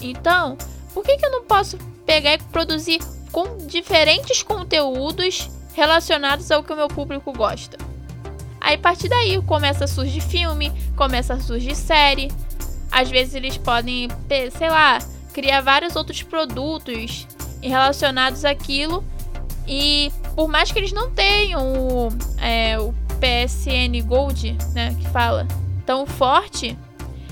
Então, 0.00 0.56
por 0.94 1.04
que, 1.04 1.16
que 1.16 1.26
eu 1.26 1.30
não 1.30 1.44
posso 1.44 1.76
pegar 2.06 2.34
e 2.34 2.38
produzir 2.38 3.00
com 3.30 3.58
diferentes 3.66 4.42
conteúdos 4.42 5.50
relacionados 5.74 6.50
ao 6.50 6.62
que 6.62 6.72
o 6.72 6.76
meu 6.76 6.88
público 6.88 7.32
gosta? 7.32 7.76
Aí, 8.60 8.76
a 8.76 8.78
partir 8.78 9.08
daí, 9.08 9.40
começa 9.42 9.84
a 9.84 9.88
surgir 9.88 10.22
filme, 10.22 10.72
começa 10.96 11.34
a 11.34 11.40
surgir 11.40 11.74
série. 11.74 12.30
Às 12.90 13.10
vezes 13.10 13.34
eles 13.34 13.58
podem, 13.58 14.08
sei 14.56 14.70
lá, 14.70 14.98
criar 15.32 15.60
vários 15.60 15.96
outros 15.96 16.22
produtos 16.22 17.26
relacionados 17.68 18.44
àquilo. 18.44 19.04
E 19.66 20.12
por 20.34 20.48
mais 20.48 20.70
que 20.70 20.78
eles 20.78 20.92
não 20.92 21.10
tenham 21.10 21.72
o, 21.72 22.08
é, 22.38 22.78
o 22.78 22.92
PSN 23.18 24.06
Gold, 24.06 24.56
né, 24.74 24.94
que 25.00 25.08
fala, 25.08 25.46
tão 25.86 26.06
forte, 26.06 26.76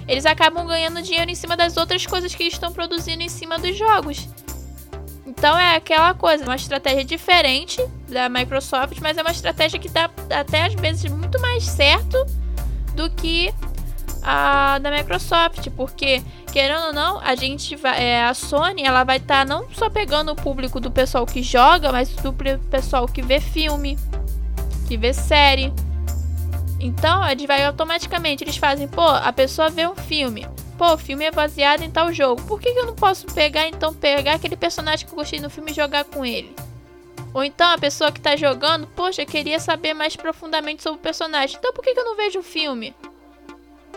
eles 0.09 0.27
acabam 0.27 0.67
ganhando 0.67 1.03
dinheiro 1.03 1.31
em 1.31 1.35
cima 1.35 1.57
das 1.57 1.77
outras 1.77 2.07
coisas 2.07 2.35
que 2.35 2.43
eles 2.43 2.55
estão 2.55 2.73
produzindo 2.73 3.23
em 3.23 3.29
cima 3.29 3.59
dos 3.59 3.77
jogos. 3.77 4.29
Então 5.27 5.59
é 5.59 5.77
aquela 5.77 6.15
coisa, 6.15 6.45
uma 6.45 6.57
estratégia 6.57 7.05
diferente 7.05 7.83
da 8.09 8.29
Microsoft, 8.29 8.99
mas 9.01 9.17
é 9.17 9.23
uma 9.23 9.31
estratégia 9.31 9.79
que 9.79 9.89
dá 9.89 10.11
até 10.31 10.65
às 10.65 10.75
vezes 10.75 11.11
muito 11.11 11.41
mais 11.41 11.65
certo 11.65 12.25
do 12.95 13.09
que 13.11 13.53
a 14.23 14.79
da 14.79 14.91
Microsoft, 14.91 15.69
porque 15.77 16.23
querendo 16.53 16.87
ou 16.87 16.93
não, 16.93 17.19
a 17.21 17.35
gente 17.35 17.75
vai, 17.77 18.03
é, 18.03 18.25
a 18.25 18.35
Sony, 18.35 18.83
ela 18.83 19.05
vai 19.05 19.17
estar 19.17 19.41
tá 19.41 19.45
não 19.45 19.71
só 19.73 19.89
pegando 19.89 20.33
o 20.33 20.37
público 20.37 20.79
do 20.79 20.91
pessoal 20.91 21.27
que 21.27 21.43
joga, 21.43 21.91
mas 21.91 22.11
do 22.11 22.33
pessoal 22.71 23.07
que 23.07 23.23
vê 23.23 23.41
filme, 23.41 23.99
que 24.87 24.97
vê 24.97 25.13
série. 25.13 25.73
Então, 26.79 27.27
eles 27.29 27.47
vai 27.47 27.65
automaticamente, 27.65 28.43
eles 28.43 28.57
fazem, 28.57 28.89
pô, 28.89 29.03
a 29.03 29.33
pessoa 29.33 29.71
vê 29.71 29.87
um 29.87 29.95
filme. 29.95 30.47
Pô, 30.77 30.95
o 30.95 30.99
filme 30.99 31.25
é 31.25 31.31
baseado 31.31 31.83
em 31.83 31.91
tal 31.91 32.13
jogo. 32.13 32.43
Por 32.43 32.61
que, 32.61 32.73
que 32.73 32.79
eu 32.79 32.87
não 32.87 32.95
posso 32.95 33.27
pegar, 33.27 33.69
então, 33.69 33.95
pegar 33.95 34.35
aquele 34.35 34.57
personagem 34.57 35.07
que 35.07 35.13
eu 35.13 35.17
gostei 35.17 35.39
no 35.39 35.51
filme 35.51 35.71
e 35.71 35.75
jogar 35.75 36.05
com 36.05 36.25
ele? 36.25 36.55
Ou 37.35 37.43
então 37.43 37.71
a 37.71 37.79
pessoa 37.79 38.13
que 38.13 38.21
tá 38.21 38.37
jogando, 38.37 38.87
poxa, 38.89 39.25
queria 39.25 39.59
saber 39.59 39.95
mais 39.95 40.17
profundamente 40.17 40.83
sobre 40.83 40.99
o 40.99 41.03
personagem. 41.03 41.57
Então 41.57 41.73
por 41.73 41.83
que, 41.83 41.95
que 41.95 42.01
eu 42.01 42.05
não 42.05 42.17
vejo 42.17 42.41
o 42.41 42.43
filme? 42.43 42.95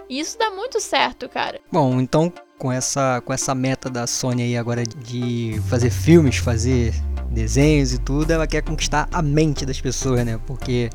E 0.09 0.19
isso 0.19 0.37
dá 0.37 0.51
muito 0.51 0.79
certo, 0.79 1.27
cara. 1.27 1.59
Bom, 1.71 1.99
então 1.99 2.31
com 2.57 2.71
essa, 2.71 3.21
com 3.25 3.33
essa 3.33 3.53
meta 3.53 3.89
da 3.89 4.07
Sony 4.07 4.43
aí 4.43 4.57
agora 4.57 4.83
de 4.83 5.59
fazer 5.67 5.89
filmes, 5.89 6.37
fazer 6.37 6.93
desenhos 7.29 7.93
e 7.93 7.97
tudo, 7.97 8.31
ela 8.31 8.47
quer 8.47 8.61
conquistar 8.61 9.07
a 9.11 9.21
mente 9.21 9.65
das 9.65 9.81
pessoas, 9.81 10.25
né? 10.25 10.39
Porque 10.45 10.89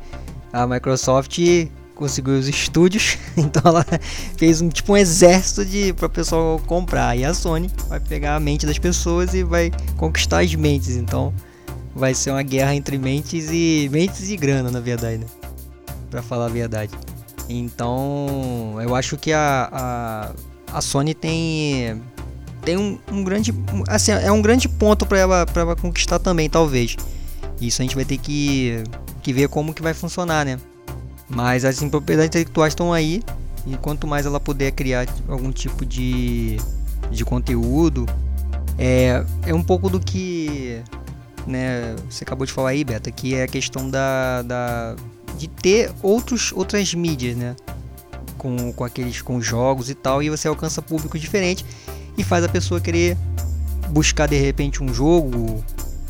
a 0.51 0.65
Microsoft 0.65 1.37
conseguiu 1.93 2.33
os 2.33 2.47
estúdios, 2.47 3.17
então 3.37 3.61
ela 3.63 3.85
fez 4.37 4.59
um 4.59 4.69
tipo 4.69 4.93
um 4.93 4.97
exército 4.97 5.63
de 5.63 5.93
para 5.93 6.07
o 6.07 6.09
pessoal 6.09 6.59
comprar. 6.65 7.15
E 7.15 7.23
a 7.23 7.33
Sony 7.33 7.69
vai 7.87 7.99
pegar 7.99 8.35
a 8.35 8.39
mente 8.39 8.65
das 8.65 8.79
pessoas 8.79 9.33
e 9.33 9.43
vai 9.43 9.71
conquistar 9.97 10.39
as 10.39 10.53
mentes. 10.55 10.95
Então 10.95 11.33
vai 11.93 12.13
ser 12.13 12.31
uma 12.31 12.43
guerra 12.43 12.73
entre 12.73 12.97
mentes 12.97 13.49
e 13.51 13.87
mentes 13.91 14.29
e 14.29 14.37
grana, 14.37 14.71
na 14.71 14.79
verdade, 14.79 15.19
né? 15.19 15.27
Para 16.09 16.23
falar 16.23 16.47
a 16.47 16.49
verdade. 16.49 16.91
Então, 17.51 18.77
eu 18.81 18.95
acho 18.95 19.17
que 19.17 19.33
a, 19.33 19.69
a, 19.71 20.77
a 20.77 20.81
Sony 20.81 21.13
tem 21.13 22.01
tem 22.63 22.77
um, 22.77 22.99
um, 23.11 23.23
grande 23.23 23.51
assim 23.87 24.11
é 24.11 24.31
um 24.31 24.41
grande 24.41 24.69
ponto 24.69 25.03
para 25.03 25.17
ela 25.17 25.45
para 25.47 25.63
ela 25.63 25.75
conquistar 25.75 26.19
também 26.19 26.49
talvez. 26.49 26.95
Isso 27.59 27.81
a 27.81 27.83
gente 27.83 27.95
vai 27.95 28.05
ter 28.05 28.17
que, 28.17 28.83
que 29.21 29.33
ver 29.33 29.49
como 29.49 29.73
que 29.73 29.81
vai 29.81 29.93
funcionar 29.93 30.45
né? 30.45 30.59
Mas 31.27 31.65
as 31.65 31.79
propriedades 31.79 32.27
intelectuais 32.27 32.71
estão 32.71 32.91
aí. 32.91 33.21
E 33.65 33.77
quanto 33.77 34.07
mais 34.07 34.25
ela 34.25 34.39
puder 34.39 34.71
criar 34.71 35.07
algum 35.27 35.51
tipo 35.51 35.85
de, 35.85 36.57
de 37.11 37.23
conteúdo 37.23 38.07
é, 38.77 39.23
é 39.45 39.53
um 39.53 39.61
pouco 39.61 39.87
do 39.87 39.99
que 39.99 40.81
né 41.45 41.95
você 42.09 42.23
acabou 42.23 42.45
de 42.45 42.51
falar 42.51 42.69
aí 42.69 42.83
Beta 42.83 43.11
que 43.11 43.35
é 43.35 43.43
a 43.43 43.47
questão 43.47 43.87
da, 43.87 44.41
da 44.41 44.95
de 45.41 45.47
ter 45.47 45.91
outros, 46.03 46.53
outras 46.53 46.93
mídias, 46.93 47.35
né? 47.35 47.55
Com, 48.37 48.71
com 48.71 48.83
aqueles 48.83 49.21
com 49.23 49.41
jogos 49.41 49.89
e 49.89 49.95
tal, 49.95 50.21
e 50.21 50.29
você 50.29 50.47
alcança 50.47 50.81
público 50.81 51.17
diferente 51.17 51.65
e 52.15 52.23
faz 52.23 52.43
a 52.43 52.49
pessoa 52.49 52.79
querer 52.79 53.17
buscar 53.89 54.27
de 54.27 54.35
repente 54.35 54.83
um 54.83 54.93
jogo 54.93 55.63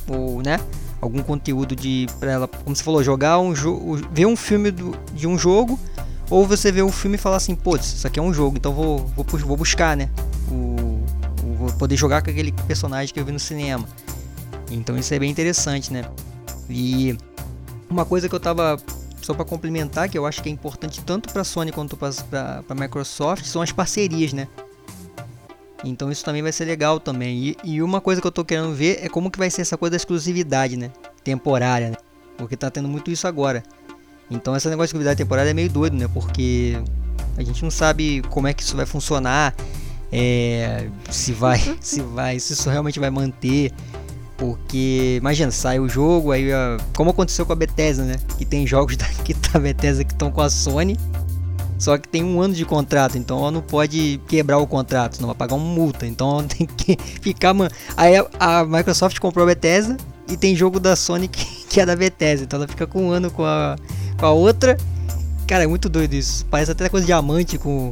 ou, 0.08 0.42
né? 0.42 0.60
Algum 1.00 1.24
conteúdo 1.24 1.76
de 1.76 2.08
para 2.20 2.32
ela, 2.32 2.48
como 2.48 2.76
você 2.76 2.84
falou, 2.84 3.02
jogar 3.02 3.40
um 3.40 3.56
jogo, 3.56 3.96
ver 4.12 4.26
um 4.26 4.36
filme 4.36 4.70
do, 4.70 4.94
de 5.14 5.26
um 5.28 5.38
jogo, 5.38 5.80
ou 6.30 6.46
você 6.46 6.74
vê 6.74 6.84
um 6.84 6.92
filme 6.92 7.16
e 7.16 7.18
falar 7.18 7.38
assim, 7.38 7.56
pô, 7.56 7.78
isso 7.78 8.06
aqui 8.06 8.20
é 8.20 8.22
um 8.22 8.34
jogo, 8.34 8.58
então 8.58 8.74
vou, 8.74 9.00
vou, 9.16 9.26
vou 9.26 9.58
buscar, 9.58 9.96
né? 9.96 10.10
O, 10.50 11.04
o, 11.44 11.56
vou 11.58 11.72
poder 11.72 11.96
jogar 11.96 12.22
com 12.22 12.30
aquele 12.30 12.52
personagem 12.68 13.14
que 13.14 13.20
eu 13.20 13.26
vi 13.26 13.32
no 13.32 13.40
cinema. 13.40 13.88
Então 14.70 14.98
isso 14.98 15.14
é 15.14 15.20
bem 15.20 15.32
interessante, 15.32 15.92
né? 15.92 16.04
E 16.70 17.18
uma 17.90 18.06
coisa 18.06 18.28
que 18.28 18.36
eu 18.36 18.40
tava 18.40 18.78
só 19.22 19.34
para 19.34 19.46
complementar, 19.46 20.10
que 20.10 20.18
eu 20.18 20.26
acho 20.26 20.42
que 20.42 20.50
é 20.50 20.52
importante 20.52 21.02
tanto 21.02 21.32
para 21.32 21.42
a 21.42 21.46
Sony 21.46 21.72
quanto 21.72 21.98
para 21.98 22.64
a 22.68 22.76
Microsoft, 22.76 23.46
são 23.46 23.62
as 23.62 23.72
parcerias, 23.72 24.34
né? 24.34 24.48
Então 25.84 26.12
isso 26.12 26.24
também 26.24 26.42
vai 26.42 26.52
ser 26.52 26.66
legal 26.66 27.00
também. 27.00 27.38
E, 27.38 27.58
e, 27.64 27.82
uma 27.82 28.00
coisa 28.00 28.22
que 28.22 28.28
eu 28.28 28.32
tô 28.32 28.46
querendo 28.46 28.74
ver 28.74 29.00
é 29.04 29.10
como 29.10 29.32
que 29.32 29.40
vai 29.40 29.50
ser 29.50 29.62
essa 29.62 29.78
coisa 29.78 29.92
da 29.92 29.98
exclusividade, 29.98 30.78
né? 30.78 30.92
Temporária, 31.24 31.90
né? 31.90 31.98
Porque 32.38 32.56
tá 32.56 32.70
tendo 32.70 32.88
muito 32.88 33.10
isso 33.10 33.28
agora. 33.28 33.64
Então 34.30 34.56
esse 34.56 34.68
negócio 34.70 34.88
de 34.88 34.90
exclusividade 34.90 35.18
temporária 35.18 35.50
é 35.50 35.54
meio 35.54 35.70
doido, 35.70 35.96
né? 35.96 36.08
Porque 36.08 36.78
a 37.38 37.44
gente 37.44 37.64
não 37.64 37.72
sabe 37.72 38.22
como 38.30 38.48
é 38.48 38.54
que 38.54 38.62
isso 38.62 38.76
vai 38.76 38.86
funcionar, 38.86 39.56
é, 40.12 40.88
se 41.10 41.32
vai, 41.32 41.60
se 41.82 42.02
vai, 42.02 42.40
se 42.40 42.54
isso 42.54 42.70
realmente 42.70 43.00
vai 43.00 43.10
manter. 43.10 43.72
Porque, 44.42 45.18
imagina, 45.22 45.52
sai 45.52 45.80
o 45.80 45.88
jogo, 45.88 46.32
aí 46.32 46.48
como 46.98 47.12
aconteceu 47.12 47.46
com 47.46 47.54
a 47.54 47.56
Bethesda, 47.56 48.04
né? 48.04 48.16
Que 48.40 48.44
tem 48.44 48.66
jogos 48.66 48.98
da, 48.98 49.06
que 49.06 49.36
tá 49.36 49.60
Bethesda 49.60 50.04
que 50.04 50.14
estão 50.14 50.32
com 50.32 50.42
a 50.42 50.50
Sony, 50.50 50.98
só 51.78 51.96
que 51.96 52.08
tem 52.08 52.24
um 52.24 52.42
ano 52.42 52.56
de 52.56 52.66
contrato, 52.66 53.20
então 53.20 53.38
ela 53.38 53.52
não 53.52 53.62
pode 53.62 54.20
quebrar 54.28 54.58
o 54.58 54.66
contrato, 54.66 55.18
senão 55.18 55.28
vai 55.28 55.36
pagar 55.36 55.54
uma 55.54 55.64
multa. 55.64 56.08
Então 56.08 56.44
tem 56.50 56.66
que 56.66 56.98
ficar. 57.22 57.54
Aí 57.96 58.16
a, 58.40 58.66
Microsoft 58.66 59.20
comprou 59.20 59.44
a 59.44 59.48
Bethesda 59.48 59.96
e 60.28 60.36
tem 60.36 60.56
jogo 60.56 60.80
da 60.80 60.96
Sony 60.96 61.28
que, 61.30 61.80
é 61.80 61.86
da 61.86 61.96
Bethesda, 61.96 62.46
então 62.46 62.58
ela 62.58 62.68
fica 62.68 62.88
com 62.88 63.10
um 63.10 63.12
ano 63.12 63.30
com 63.30 63.46
a, 63.46 63.76
com 64.20 64.26
a 64.26 64.32
outra. 64.32 64.76
Cara, 65.48 65.66
é 65.66 65.68
muito 65.68 65.88
doido 65.88 66.16
isso. 66.16 66.48
Parece 66.48 66.72
até 66.72 66.90
coisa 66.90 67.06
de 67.06 67.08
diamante 67.08 67.60
com. 67.60 67.92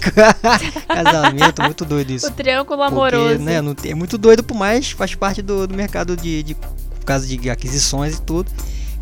Casamento, 0.88 1.62
muito 1.62 1.84
doido 1.84 2.10
isso. 2.10 2.26
O 2.26 2.30
triângulo 2.30 2.82
amoroso. 2.82 3.36
Porque, 3.36 3.42
né, 3.42 3.60
não 3.60 3.74
é 3.84 3.94
muito 3.94 4.16
doido, 4.16 4.42
por 4.42 4.56
mais 4.56 4.90
faz 4.90 5.14
parte 5.14 5.42
do, 5.42 5.66
do 5.66 5.74
mercado 5.74 6.16
de, 6.16 6.42
de 6.42 6.54
por 6.54 7.04
causa 7.04 7.26
de 7.26 7.50
aquisições 7.50 8.16
e 8.16 8.22
tudo. 8.22 8.50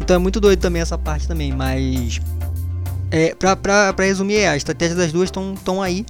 Então 0.00 0.17
é 0.17 0.19
muito 0.19 0.40
doido 0.40 0.61
também 0.61 0.83
essa 0.83 0.97
parte 0.97 1.26
também, 1.26 1.52
mas 1.52 2.21
é, 3.11 3.35
pra, 3.35 3.57
pra, 3.57 3.93
pra 3.93 4.05
resumir, 4.05 4.37
é, 4.37 4.49
a 4.49 4.57
estratégia 4.57 4.97
das 4.97 5.12
duas 5.12 5.31
estão 5.31 5.83
aí. 5.83 6.05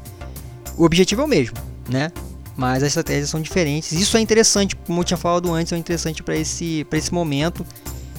O 0.76 0.84
objetivo 0.84 1.22
é 1.22 1.24
o 1.24 1.28
mesmo, 1.28 1.56
né? 1.88 2.12
Mas 2.56 2.82
as 2.82 2.88
estratégias 2.88 3.30
são 3.30 3.40
diferentes. 3.40 3.92
Isso 3.92 4.16
é 4.16 4.20
interessante, 4.20 4.74
como 4.74 5.00
eu 5.00 5.04
tinha 5.04 5.16
falado 5.16 5.52
antes, 5.52 5.72
é 5.72 5.76
interessante 5.76 6.22
para 6.22 6.36
esse, 6.36 6.86
esse 6.92 7.14
momento. 7.14 7.64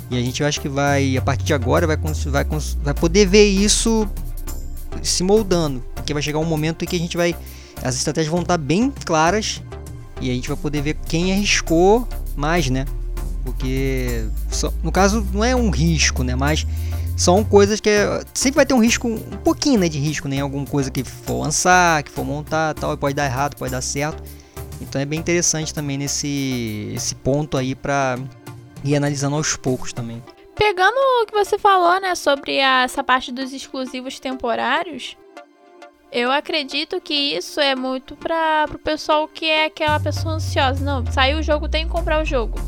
E 0.09 0.17
a 0.17 0.21
gente 0.21 0.43
acho 0.43 0.59
que 0.59 0.69
vai, 0.69 1.17
a 1.17 1.21
partir 1.21 1.43
de 1.43 1.53
agora, 1.53 1.85
vai, 1.85 1.97
vai, 1.97 2.45
vai 2.83 2.93
poder 2.93 3.27
ver 3.27 3.45
isso 3.45 4.07
se 5.03 5.23
moldando, 5.23 5.83
porque 5.95 6.13
vai 6.13 6.21
chegar 6.21 6.39
um 6.39 6.45
momento 6.45 6.83
em 6.83 6.87
que 6.87 6.95
a 6.95 6.99
gente 6.99 7.17
vai 7.17 7.35
as 7.83 7.95
estratégias 7.95 8.31
vão 8.31 8.41
estar 8.41 8.57
bem 8.57 8.91
claras 9.05 9.61
e 10.21 10.29
a 10.29 10.33
gente 10.33 10.47
vai 10.47 10.57
poder 10.57 10.81
ver 10.81 10.97
quem 11.07 11.31
arriscou 11.31 12.07
mais, 12.35 12.69
né? 12.69 12.85
Porque 13.43 14.25
no 14.83 14.91
caso 14.91 15.25
não 15.33 15.43
é 15.43 15.55
um 15.55 15.69
risco, 15.69 16.23
né? 16.23 16.35
Mas 16.35 16.67
são 17.15 17.43
coisas 17.43 17.79
que 17.79 17.89
é, 17.89 18.21
sempre 18.33 18.57
vai 18.57 18.65
ter 18.65 18.73
um 18.73 18.81
risco, 18.81 19.07
um 19.07 19.37
pouquinho 19.43 19.79
né, 19.79 19.89
de 19.89 19.97
risco, 19.97 20.27
né? 20.27 20.39
Alguma 20.39 20.65
coisa 20.65 20.91
que 20.91 21.03
for 21.03 21.41
lançar, 21.41 22.03
que 22.03 22.11
for 22.11 22.25
montar, 22.25 22.73
tal, 22.73 22.97
pode 22.97 23.15
dar 23.15 23.25
errado, 23.25 23.55
pode 23.55 23.71
dar 23.71 23.81
certo. 23.81 24.21
Então 24.81 25.01
é 25.01 25.05
bem 25.05 25.19
interessante 25.19 25.73
também 25.73 25.97
nesse 25.97 26.91
esse 26.93 27.15
ponto 27.15 27.57
aí 27.57 27.75
para 27.75 28.17
ir 28.83 28.95
analisando 28.95 29.35
aos 29.35 29.55
poucos 29.55 29.93
também. 29.93 30.21
Pegando 30.59 30.97
o 30.97 31.25
que 31.25 31.31
você 31.31 31.57
falou, 31.57 32.01
né, 32.01 32.13
sobre 32.15 32.59
a, 32.59 32.81
essa 32.83 33.01
parte 33.01 33.31
dos 33.31 33.53
exclusivos 33.53 34.19
temporários, 34.19 35.15
eu 36.11 36.29
acredito 36.29 36.99
que 36.99 37.13
isso 37.13 37.61
é 37.61 37.73
muito 37.75 38.13
para 38.17 38.65
o 38.69 38.77
pessoal 38.77 39.25
que 39.25 39.45
é 39.45 39.67
aquela 39.67 39.97
pessoa 40.01 40.33
ansiosa. 40.33 40.83
Não, 40.83 41.09
saiu 41.13 41.39
o 41.39 41.41
jogo, 41.41 41.69
tem 41.69 41.85
que 41.85 41.91
comprar 41.91 42.21
o 42.21 42.25
jogo. 42.25 42.59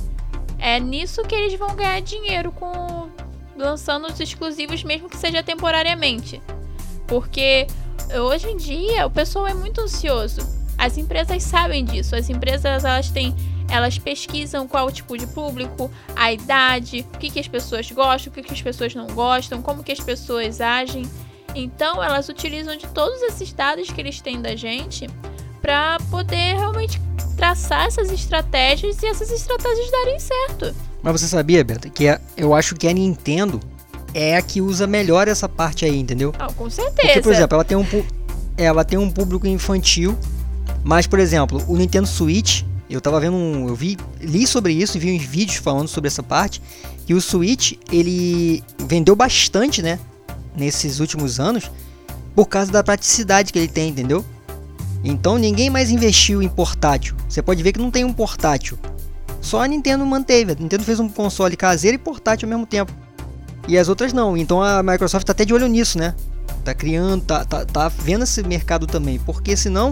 é 0.58 0.80
nisso 0.80 1.22
que 1.24 1.36
eles 1.36 1.60
vão 1.60 1.76
ganhar 1.76 2.02
dinheiro 2.02 2.54
com 2.54 3.10
lançando 3.58 4.08
os 4.08 4.18
exclusivos, 4.22 4.86
mesmo 4.86 5.10
que 5.10 5.18
seja 5.18 5.44
temporariamente. 5.44 6.42
Porque 7.06 7.68
hoje 8.22 8.48
em 8.48 8.56
dia 8.56 9.06
o 9.06 9.12
pessoal 9.12 9.48
é 9.48 9.54
muito 9.54 9.82
ansioso. 9.82 10.40
As 10.78 10.98
empresas 10.98 11.44
sabem 11.44 11.84
disso. 11.84 12.16
As 12.16 12.30
empresas 12.30 12.86
elas 12.86 13.12
têm 13.12 13.36
elas 13.70 13.98
pesquisam 13.98 14.68
qual 14.68 14.88
o 14.88 14.92
tipo 14.92 15.18
de 15.18 15.28
público, 15.28 15.92
a 16.16 16.32
idade, 16.32 17.06
o 17.14 17.18
que, 17.18 17.30
que 17.30 17.40
as 17.40 17.48
pessoas 17.48 17.90
gostam, 17.92 18.32
o 18.32 18.34
que, 18.34 18.42
que 18.42 18.54
as 18.54 18.62
pessoas 18.62 18.94
não 18.96 19.08
gostam, 19.08 19.62
como 19.62 19.84
que 19.84 19.92
as 19.92 20.00
pessoas 20.00 20.62
agem. 20.62 21.04
Então 21.56 22.04
elas 22.04 22.30
utilizam 22.30 22.76
de 22.78 22.88
todos 22.88 23.22
esses 23.24 23.52
dados 23.52 23.90
que 23.90 24.00
eles 24.00 24.22
têm 24.22 24.42
da 24.42 24.56
gente 24.56 25.08
para 25.62 25.98
poder 26.10 26.56
realmente 26.56 27.00
traçar 27.36 27.88
essas 27.88 28.12
estratégias 28.12 29.02
e 29.02 29.08
essas 29.08 29.32
estratégias 29.32 29.92
darem 29.92 30.20
certo. 30.20 30.76
Mas 31.02 31.20
você 31.20 31.28
sabia, 31.28 31.64
Beto, 31.64 31.90
que 31.90 32.08
a, 32.08 32.20
eu 32.38 32.54
acho 32.54 32.76
que 32.76 32.88
a 32.88 32.94
Nintendo 32.94 33.60
é 34.14 34.38
a 34.38 34.42
que 34.42 34.62
usa 34.62 34.86
melhor 34.86 35.28
essa 35.28 35.48
parte 35.48 35.86
aí, 35.86 36.00
entendeu? 36.00 36.34
Ah, 36.38 36.52
com 36.54 36.70
certeza. 36.70 37.08
Porque, 37.08 37.22
por 37.22 37.34
exemplo, 37.34 37.56
ela 37.56 37.64
tem 37.64 37.78
um, 37.78 37.86
ela 38.58 38.84
tem 38.84 39.00
um 39.00 39.10
público 39.10 39.48
infantil, 39.48 40.18
mas, 40.84 41.08
por 41.08 41.20
exemplo, 41.20 41.64
o 41.68 41.78
Nintendo 41.78 42.08
Switch, 42.08 42.64
eu 42.94 43.02
tava 43.02 43.20
vendo 43.20 43.36
um, 43.36 43.68
eu 43.68 43.76
vi, 43.76 43.98
li 44.20 44.46
sobre 44.46 44.74
isso 44.74 44.98
e 44.98 45.00
vi 45.00 45.12
uns 45.12 45.24
vídeos 45.24 45.58
falando 45.58 45.88
sobre 45.88 46.08
essa 46.08 46.22
parte, 46.22 46.62
que 47.06 47.14
o 47.14 47.22
Switch, 47.22 47.74
ele 47.92 48.64
vendeu 48.80 49.16
bastante, 49.16 49.82
né, 49.82 50.00
nesses 50.56 51.00
últimos 51.00 51.40
anos, 51.40 51.72
por 52.36 52.48
causa 52.48 52.72
da 52.72 52.84
praticidade 52.84 53.52
que 53.52 53.60
ele 53.60 53.68
tem, 53.68 53.90
entendeu? 53.90 54.26
Então 55.04 55.38
ninguém 55.38 55.70
mais 55.70 55.90
investiu 55.90 56.42
em 56.42 56.50
portátil. 56.50 57.16
Você 57.28 57.42
pode 57.42 57.62
ver 57.64 57.74
que 57.74 57.80
não 57.80 57.92
tem 57.92 58.06
um 58.06 58.14
portátil. 58.14 58.78
Só 59.42 59.64
a 59.64 59.68
Nintendo 59.68 60.06
manteve. 60.06 60.52
A 60.52 60.56
Nintendo 60.56 60.84
fez 60.84 61.00
um 61.00 61.10
console 61.10 61.58
caseiro 61.58 61.96
e 61.96 61.98
portátil 61.98 62.46
ao 62.46 62.52
mesmo 62.52 62.66
tempo. 62.66 62.94
E 63.68 63.78
as 63.78 63.90
outras 63.90 64.14
não. 64.14 64.38
Então 64.38 64.62
a 64.62 64.84
Microsoft 64.84 65.26
tá 65.26 65.32
até 65.32 65.44
de 65.44 65.54
olho 65.54 65.68
nisso, 65.68 65.98
né? 65.98 66.14
Tá 66.64 66.74
criando, 66.74 67.24
tá, 67.24 67.44
tá, 67.44 67.66
tá 67.66 67.88
vendo 67.90 68.24
esse 68.24 68.44
mercado 68.44 68.86
também. 68.86 69.18
Porque 69.20 69.58
senão, 69.58 69.92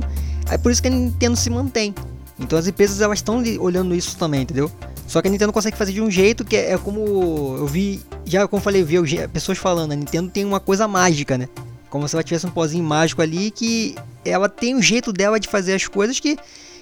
é 0.49 0.57
por 0.57 0.71
isso 0.71 0.81
que 0.81 0.87
a 0.87 0.91
Nintendo 0.91 1.35
se 1.35 1.49
mantém. 1.49 1.93
Então 2.39 2.57
as 2.57 2.67
empresas 2.67 3.01
elas 3.01 3.19
estão 3.19 3.43
olhando 3.59 3.93
isso 3.93 4.17
também, 4.17 4.41
entendeu? 4.41 4.71
Só 5.07 5.21
que 5.21 5.27
a 5.27 5.31
Nintendo 5.31 5.51
consegue 5.51 5.75
fazer 5.75 5.91
de 5.91 6.01
um 6.01 6.09
jeito 6.09 6.45
que 6.45 6.55
é, 6.55 6.73
é 6.73 6.77
como 6.77 7.57
eu 7.57 7.67
vi, 7.67 8.01
já 8.25 8.47
como 8.47 8.61
falei, 8.61 8.83
vi 8.83 8.95
pessoas 9.27 9.57
falando, 9.57 9.91
a 9.91 9.95
Nintendo 9.95 10.29
tem 10.29 10.45
uma 10.45 10.59
coisa 10.59 10.87
mágica, 10.87 11.37
né? 11.37 11.49
Como 11.89 12.07
se 12.07 12.15
ela 12.15 12.23
tivesse 12.23 12.45
um 12.45 12.51
pozinho 12.51 12.83
mágico 12.83 13.21
ali 13.21 13.51
que 13.51 13.95
ela 14.23 14.47
tem 14.47 14.75
o 14.75 14.81
jeito 14.81 15.11
dela 15.11 15.39
de 15.39 15.47
fazer 15.47 15.73
as 15.73 15.87
coisas 15.87 16.19
que 16.19 16.37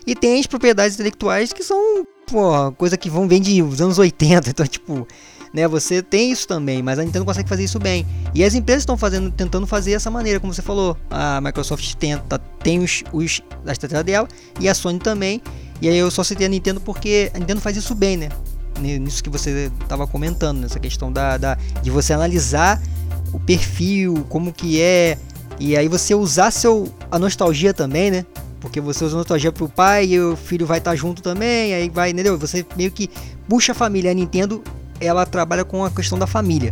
e 0.05 0.15
tem 0.15 0.39
as 0.39 0.47
propriedades 0.47 0.95
intelectuais 0.95 1.51
que 1.51 1.63
são, 1.63 2.05
pô, 2.25 2.71
coisa 2.73 2.97
que 2.97 3.09
vão 3.09 3.27
vem 3.27 3.41
de 3.41 3.61
os 3.61 3.81
anos 3.81 3.97
80, 3.97 4.49
então 4.49 4.65
tipo, 4.65 5.07
né, 5.53 5.67
você 5.67 6.01
tem 6.01 6.31
isso 6.31 6.47
também, 6.47 6.81
mas 6.81 6.99
a 6.99 7.03
Nintendo 7.03 7.25
consegue 7.25 7.47
fazer 7.47 7.63
isso 7.63 7.79
bem. 7.79 8.05
E 8.33 8.43
as 8.43 8.53
empresas 8.53 8.81
estão 8.81 8.97
fazendo 8.97 9.31
tentando 9.31 9.65
fazer 9.65 9.93
essa 9.93 10.11
maneira, 10.11 10.39
como 10.39 10.53
você 10.53 10.61
falou. 10.61 10.97
A 11.09 11.41
Microsoft 11.41 11.95
tenta 11.95 12.39
tem 12.61 12.79
os, 12.79 13.03
os 13.11 13.41
a 13.65 13.71
estratégia 13.71 14.03
dela 14.03 14.27
e 14.59 14.67
a 14.67 14.73
Sony 14.73 14.99
também. 14.99 15.41
E 15.81 15.87
aí 15.87 15.97
eu 15.97 16.09
só 16.09 16.23
citei 16.23 16.47
a 16.47 16.49
Nintendo 16.49 16.81
porque 16.81 17.31
a 17.33 17.39
Nintendo 17.39 17.61
faz 17.61 17.77
isso 17.77 17.93
bem, 17.93 18.17
né? 18.17 18.29
Nisso 18.79 19.23
que 19.23 19.29
você 19.29 19.71
estava 19.81 20.05
comentando, 20.05 20.59
nessa 20.59 20.79
questão 20.79 21.11
da, 21.11 21.37
da 21.37 21.57
de 21.81 21.89
você 21.89 22.13
analisar 22.13 22.81
o 23.33 23.39
perfil, 23.39 24.25
como 24.29 24.53
que 24.53 24.81
é, 24.81 25.17
e 25.59 25.75
aí 25.75 25.87
você 25.87 26.13
usar 26.13 26.51
seu 26.51 26.91
a 27.11 27.17
nostalgia 27.17 27.73
também, 27.73 28.11
né? 28.11 28.25
Porque 28.59 28.81
você 28.81 29.03
usa 29.03 29.15
nostalgia 29.15 29.51
pro 29.51 29.69
pai 29.69 30.05
e 30.05 30.19
o 30.19 30.35
filho 30.35 30.65
vai 30.65 30.79
estar 30.79 30.91
tá 30.91 30.95
junto 30.95 31.21
também, 31.21 31.73
aí 31.73 31.89
vai, 31.89 32.11
entendeu? 32.11 32.37
Você 32.37 32.65
meio 32.75 32.91
que 32.91 33.09
puxa 33.47 33.71
a 33.71 33.75
família. 33.75 34.11
A 34.11 34.13
Nintendo, 34.13 34.63
ela 34.99 35.25
trabalha 35.25 35.63
com 35.63 35.83
a 35.83 35.91
questão 35.91 36.17
da 36.17 36.27
família. 36.27 36.71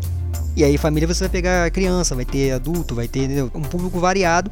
E 0.55 0.63
aí 0.63 0.77
família 0.77 1.07
você 1.07 1.25
vai 1.25 1.29
pegar 1.29 1.69
criança, 1.71 2.15
vai 2.15 2.25
ter 2.25 2.51
adulto, 2.51 2.95
vai 2.95 3.07
ter 3.07 3.25
entendeu? 3.25 3.51
um 3.53 3.61
público 3.61 3.99
variado. 3.99 4.49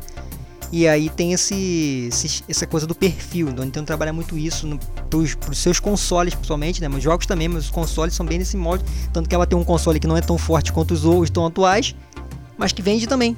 E 0.71 0.87
aí 0.87 1.07
tem 1.07 1.33
esse, 1.33 2.09
esse, 2.11 2.43
essa 2.49 2.65
coisa 2.65 2.87
do 2.87 2.95
perfil. 2.95 3.49
Então 3.49 3.61
a 3.61 3.65
Nintendo 3.65 3.85
trabalha 3.85 4.11
muito 4.11 4.35
isso 4.35 4.67
pros, 5.09 5.35
pros 5.35 5.59
seus 5.59 5.79
consoles, 5.79 6.33
principalmente, 6.33 6.81
né? 6.81 6.87
Mas 6.87 7.03
jogos 7.03 7.27
também, 7.27 7.47
mas 7.47 7.65
os 7.65 7.69
consoles 7.69 8.15
são 8.15 8.25
bem 8.25 8.39
nesse 8.39 8.57
molde. 8.57 8.83
Tanto 9.13 9.29
que 9.29 9.35
ela 9.35 9.45
tem 9.45 9.57
um 9.57 9.63
console 9.63 9.99
que 9.99 10.07
não 10.07 10.17
é 10.17 10.21
tão 10.21 10.37
forte 10.37 10.73
quanto 10.73 10.91
os 10.91 11.05
outros 11.05 11.29
tão 11.29 11.45
atuais, 11.45 11.95
mas 12.57 12.71
que 12.71 12.81
vende 12.81 13.05
também. 13.07 13.37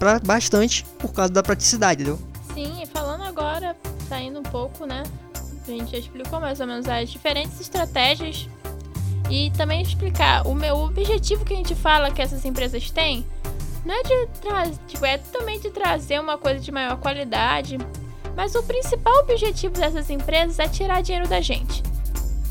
Pra 0.00 0.18
bastante 0.18 0.84
por 0.98 1.12
causa 1.12 1.32
da 1.32 1.42
praticidade, 1.42 2.02
entendeu? 2.02 2.18
Sim, 2.52 2.82
e 2.82 2.86
falando 2.86 3.22
agora, 3.22 3.76
saindo 4.08 4.40
um 4.40 4.42
pouco, 4.42 4.84
né? 4.84 5.04
A 5.66 5.70
gente 5.70 5.92
já 5.92 5.98
explicou 5.98 6.40
mais 6.40 6.58
ou 6.60 6.66
menos 6.66 6.88
as 6.88 7.08
diferentes 7.08 7.60
estratégias 7.60 8.48
e 9.30 9.50
também 9.50 9.82
explicar 9.82 10.46
o 10.46 10.54
meu 10.54 10.76
objetivo 10.76 11.44
que 11.44 11.54
a 11.54 11.56
gente 11.56 11.74
fala 11.74 12.10
que 12.10 12.22
essas 12.22 12.44
empresas 12.44 12.90
têm 12.90 13.26
não 13.84 13.94
é 13.94 14.02
de 14.02 14.26
trazer, 14.40 14.78
tipo, 14.88 15.06
é 15.06 15.18
também 15.18 15.60
de 15.60 15.70
trazer 15.70 16.20
uma 16.20 16.36
coisa 16.36 16.58
de 16.58 16.72
maior 16.72 16.96
qualidade, 16.96 17.78
mas 18.34 18.54
o 18.56 18.62
principal 18.64 19.14
objetivo 19.20 19.74
dessas 19.74 20.10
empresas 20.10 20.58
é 20.58 20.68
tirar 20.68 21.02
dinheiro 21.02 21.28
da 21.28 21.40
gente. 21.40 21.84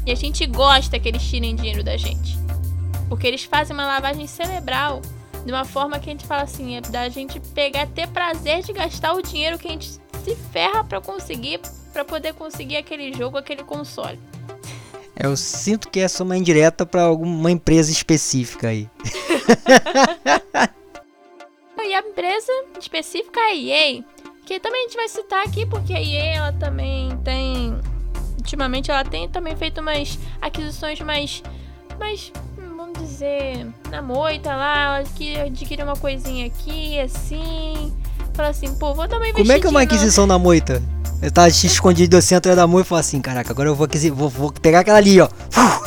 E 0.05 0.11
a 0.11 0.15
gente 0.15 0.45
gosta 0.45 0.97
que 0.97 1.09
eles 1.09 1.23
tirem 1.23 1.55
dinheiro 1.55 1.83
da 1.83 1.97
gente. 1.97 2.37
Porque 3.09 3.27
eles 3.27 3.43
fazem 3.43 3.75
uma 3.75 3.85
lavagem 3.85 4.25
cerebral 4.27 5.01
de 5.45 5.51
uma 5.51 5.65
forma 5.65 5.99
que 5.99 6.09
a 6.09 6.13
gente 6.13 6.25
fala 6.25 6.43
assim, 6.43 6.77
é 6.77 6.81
da 6.81 7.09
gente 7.09 7.39
pegar, 7.39 7.85
ter 7.87 8.07
prazer 8.07 8.63
de 8.63 8.71
gastar 8.71 9.13
o 9.13 9.21
dinheiro 9.21 9.59
que 9.59 9.67
a 9.67 9.71
gente 9.71 9.99
se 10.23 10.35
ferra 10.51 10.83
para 10.83 11.01
conseguir, 11.01 11.59
para 11.91 12.05
poder 12.05 12.33
conseguir 12.33 12.77
aquele 12.77 13.13
jogo, 13.13 13.37
aquele 13.37 13.63
console. 13.63 14.19
Eu 15.17 15.37
sinto 15.37 15.89
que 15.89 15.99
essa 15.99 16.21
é 16.21 16.25
uma 16.25 16.37
indireta 16.37 16.85
para 16.85 17.03
alguma 17.03 17.49
empresa 17.49 17.91
específica 17.91 18.67
aí. 18.67 18.89
e 21.85 21.93
a 21.93 21.99
empresa 21.99 22.51
específica 22.79 23.39
é 23.39 23.43
a 23.43 23.55
EA, 23.55 24.03
que 24.45 24.59
também 24.59 24.81
a 24.81 24.87
gente 24.87 24.97
vai 24.97 25.07
citar 25.07 25.45
aqui 25.45 25.65
porque 25.65 25.93
a 25.93 26.01
EA 26.01 26.35
ela 26.35 26.51
também 26.53 27.15
tem 27.23 27.77
ultimamente 28.37 28.91
ela 28.91 29.03
tem 29.03 29.29
também 29.29 29.55
feito 29.55 29.81
umas 29.81 30.19
aquisições 30.41 30.99
mais 31.01 31.41
mais 31.99 32.31
vamos 32.57 32.99
dizer 32.99 33.67
na 33.89 34.01
moita 34.01 34.55
lá, 34.55 34.83
ela 34.83 34.97
adquire 35.45 35.83
uma 35.83 35.95
coisinha 35.95 36.47
aqui 36.47 36.99
assim, 36.99 37.95
fala 38.33 38.49
assim, 38.49 38.73
pô, 38.75 38.93
vou 38.93 39.07
dar 39.07 39.17
uma 39.17 39.33
Como 39.33 39.51
é 39.51 39.59
que 39.59 39.67
é 39.67 39.69
uma 39.69 39.81
aquisição 39.81 40.27
na 40.27 40.37
moita? 40.37 40.81
Eu 41.21 41.31
tava 41.31 41.47
escondido 41.47 42.17
assim 42.17 42.35
atrás 42.35 42.55
da 42.55 42.67
moita 42.67 42.87
e 42.87 42.89
falei 42.89 43.01
assim, 43.01 43.21
caraca, 43.21 43.51
agora 43.51 43.69
eu 43.69 43.75
vou, 43.75 43.87
vou, 44.13 44.29
vou 44.29 44.51
pegar 44.51 44.81
aquela 44.81 44.97
ali, 44.97 45.19
ó. 45.19 45.27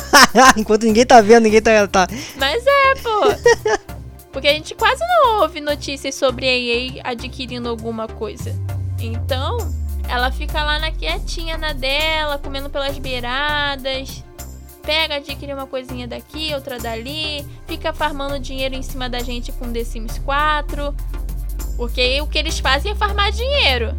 Enquanto 0.57 0.83
ninguém 0.83 1.05
tá 1.05 1.21
vendo, 1.21 1.43
ninguém 1.43 1.61
tá. 1.61 1.87
tá... 1.87 2.07
Mas 2.35 2.63
é, 2.65 2.95
pô. 2.95 3.89
Porque 4.31 4.47
a 4.47 4.53
gente 4.53 4.75
quase 4.75 5.01
não 5.01 5.41
ouve 5.41 5.59
notícias 5.59 6.15
sobre 6.15 6.47
a 6.47 6.55
EA 6.55 7.01
adquirindo 7.03 7.67
alguma 7.67 8.07
coisa. 8.07 8.53
Então, 8.99 9.57
ela 10.07 10.31
fica 10.31 10.63
lá 10.63 10.77
na 10.79 10.91
quietinha 10.91 11.57
na 11.57 11.73
dela, 11.73 12.37
comendo 12.37 12.69
pelas 12.69 12.97
beiradas. 12.97 14.23
Pega, 14.83 15.15
adquire 15.15 15.53
uma 15.53 15.67
coisinha 15.67 16.07
daqui, 16.07 16.53
outra 16.53 16.79
dali. 16.79 17.45
Fica 17.67 17.93
farmando 17.93 18.39
dinheiro 18.39 18.75
em 18.75 18.81
cima 18.81 19.09
da 19.09 19.19
gente 19.19 19.51
com 19.51 19.71
The 19.71 19.83
Sims 19.83 20.19
4. 20.19 20.95
Porque 21.75 22.21
o 22.21 22.27
que 22.27 22.37
eles 22.37 22.59
fazem 22.59 22.91
é 22.91 22.95
farmar 22.95 23.31
dinheiro. 23.31 23.95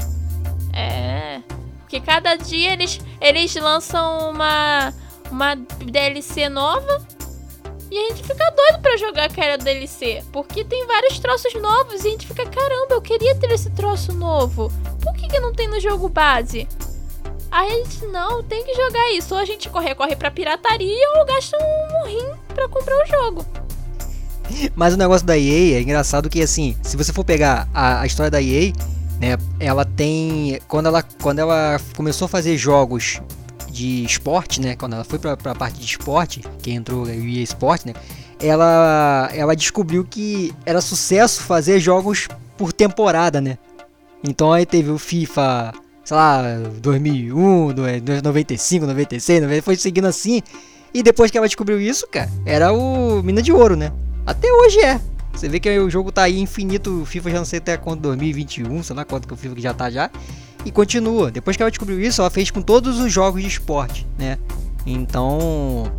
É. 0.72 1.40
Porque 1.80 2.00
cada 2.00 2.37
dia 2.37 2.72
eles, 2.72 3.00
eles 3.20 3.54
lançam 3.56 4.30
uma, 4.30 4.94
uma 5.30 5.54
DLC 5.56 6.48
nova 6.48 7.04
e 7.90 7.98
a 7.98 8.09
gente 8.09 8.22
fica 8.22 8.48
doido 8.52 8.80
pra 8.80 8.96
jogar 8.96 9.24
aquela 9.24 9.59
DLC. 9.59 10.22
Porque 10.33 10.64
tem 10.64 10.87
vários 10.87 11.18
troços 11.18 11.52
novos 11.54 12.04
e 12.04 12.09
a 12.09 12.11
gente 12.12 12.26
fica, 12.26 12.46
caramba, 12.46 12.94
eu 12.94 13.02
queria 13.02 13.35
ter 13.35 13.50
esse 13.50 13.70
troço 13.70 14.12
novo. 14.12 14.70
Por 15.02 15.12
que, 15.14 15.26
que 15.26 15.40
não 15.40 15.52
tem 15.52 15.66
no 15.66 15.80
jogo 15.80 16.09
base? 16.09 16.68
Aí 17.50 17.68
a 17.68 17.85
gente, 17.85 18.06
não, 18.06 18.44
tem 18.44 18.64
que 18.64 18.74
jogar 18.74 19.12
isso. 19.12 19.35
Ou 19.35 19.40
a 19.40 19.44
gente 19.44 19.68
corre, 19.68 19.92
corre 19.96 20.14
pra 20.14 20.30
pirataria 20.30 21.09
ou 21.18 21.26
gasta 21.26 21.56
um 21.56 22.06
rim 22.06 22.30
pra 22.54 22.68
comprar 22.68 23.02
o 23.02 23.06
jogo. 23.06 23.44
Mas 24.76 24.94
o 24.94 24.96
negócio 24.96 25.26
da 25.26 25.37
EA 25.37 25.78
é 25.78 25.83
engraçado 25.83 26.30
que 26.30 26.40
assim, 26.42 26.76
se 26.83 26.96
você 26.96 27.12
for 27.12 27.24
pegar 27.24 27.68
a, 27.74 28.02
a 28.02 28.06
história 28.06 28.30
da 28.30 28.40
EA, 28.40 28.72
né, 29.20 29.37
ela 29.59 29.85
tem 29.85 30.59
quando 30.66 30.87
ela 30.87 31.02
quando 31.02 31.40
ela 31.40 31.78
começou 31.94 32.24
a 32.24 32.28
fazer 32.28 32.56
jogos 32.56 33.20
de 33.70 34.04
esporte, 34.04 34.61
né? 34.61 34.74
Quando 34.76 34.94
ela 34.94 35.04
foi 35.04 35.18
para 35.18 35.33
a 35.33 35.54
parte 35.54 35.78
de 35.78 35.85
esporte, 35.85 36.42
que 36.61 36.72
entrou 36.72 37.04
o 37.04 37.09
EA 37.09 37.42
Sport, 37.42 37.85
né? 37.87 37.94
Ela, 38.40 39.30
ela 39.33 39.54
descobriu 39.54 40.04
que 40.04 40.52
era 40.66 40.80
sucesso 40.80 41.42
fazer 41.42 41.78
jogos 41.78 42.26
por 42.56 42.72
temporada, 42.72 43.40
né? 43.40 43.59
Então 44.24 44.52
aí 44.52 44.66
teve 44.66 44.90
o 44.90 44.98
FIFA, 44.98 45.72
sei 46.04 46.16
lá, 46.16 46.42
2001, 46.80 47.74
95, 48.22 48.87
96, 48.87 49.42
90, 49.42 49.62
foi 49.62 49.76
seguindo 49.76 50.06
assim. 50.06 50.42
E 50.92 51.02
depois 51.02 51.30
que 51.30 51.38
ela 51.38 51.46
descobriu 51.46 51.80
isso, 51.80 52.06
cara, 52.09 52.30
era 52.44 52.72
o 52.72 53.22
Mina 53.22 53.40
de 53.40 53.52
Ouro, 53.52 53.76
né? 53.76 53.92
Até 54.26 54.52
hoje 54.52 54.80
é. 54.80 55.00
Você 55.32 55.48
vê 55.48 55.60
que 55.60 55.78
o 55.78 55.88
jogo 55.88 56.12
tá 56.12 56.22
aí 56.22 56.38
infinito, 56.40 57.02
o 57.02 57.06
FIFA 57.06 57.30
já 57.30 57.38
não 57.38 57.44
sei 57.44 57.58
até 57.58 57.76
quando, 57.76 58.00
2021, 58.02 58.82
sei 58.82 58.96
lá 58.96 59.04
quanto 59.04 59.26
que 59.26 59.34
o 59.34 59.36
FIFA 59.36 59.60
já 59.60 59.74
tá 59.74 59.90
já 59.90 60.10
e 60.64 60.70
continua. 60.70 61.30
Depois 61.30 61.56
que 61.56 61.62
ela 61.62 61.70
descobriu 61.70 62.00
isso, 62.00 62.20
ela 62.20 62.30
fez 62.30 62.50
com 62.50 62.60
todos 62.60 62.98
os 62.98 63.12
jogos 63.12 63.40
de 63.40 63.48
esporte, 63.48 64.06
né? 64.18 64.38
Então, 64.84 65.90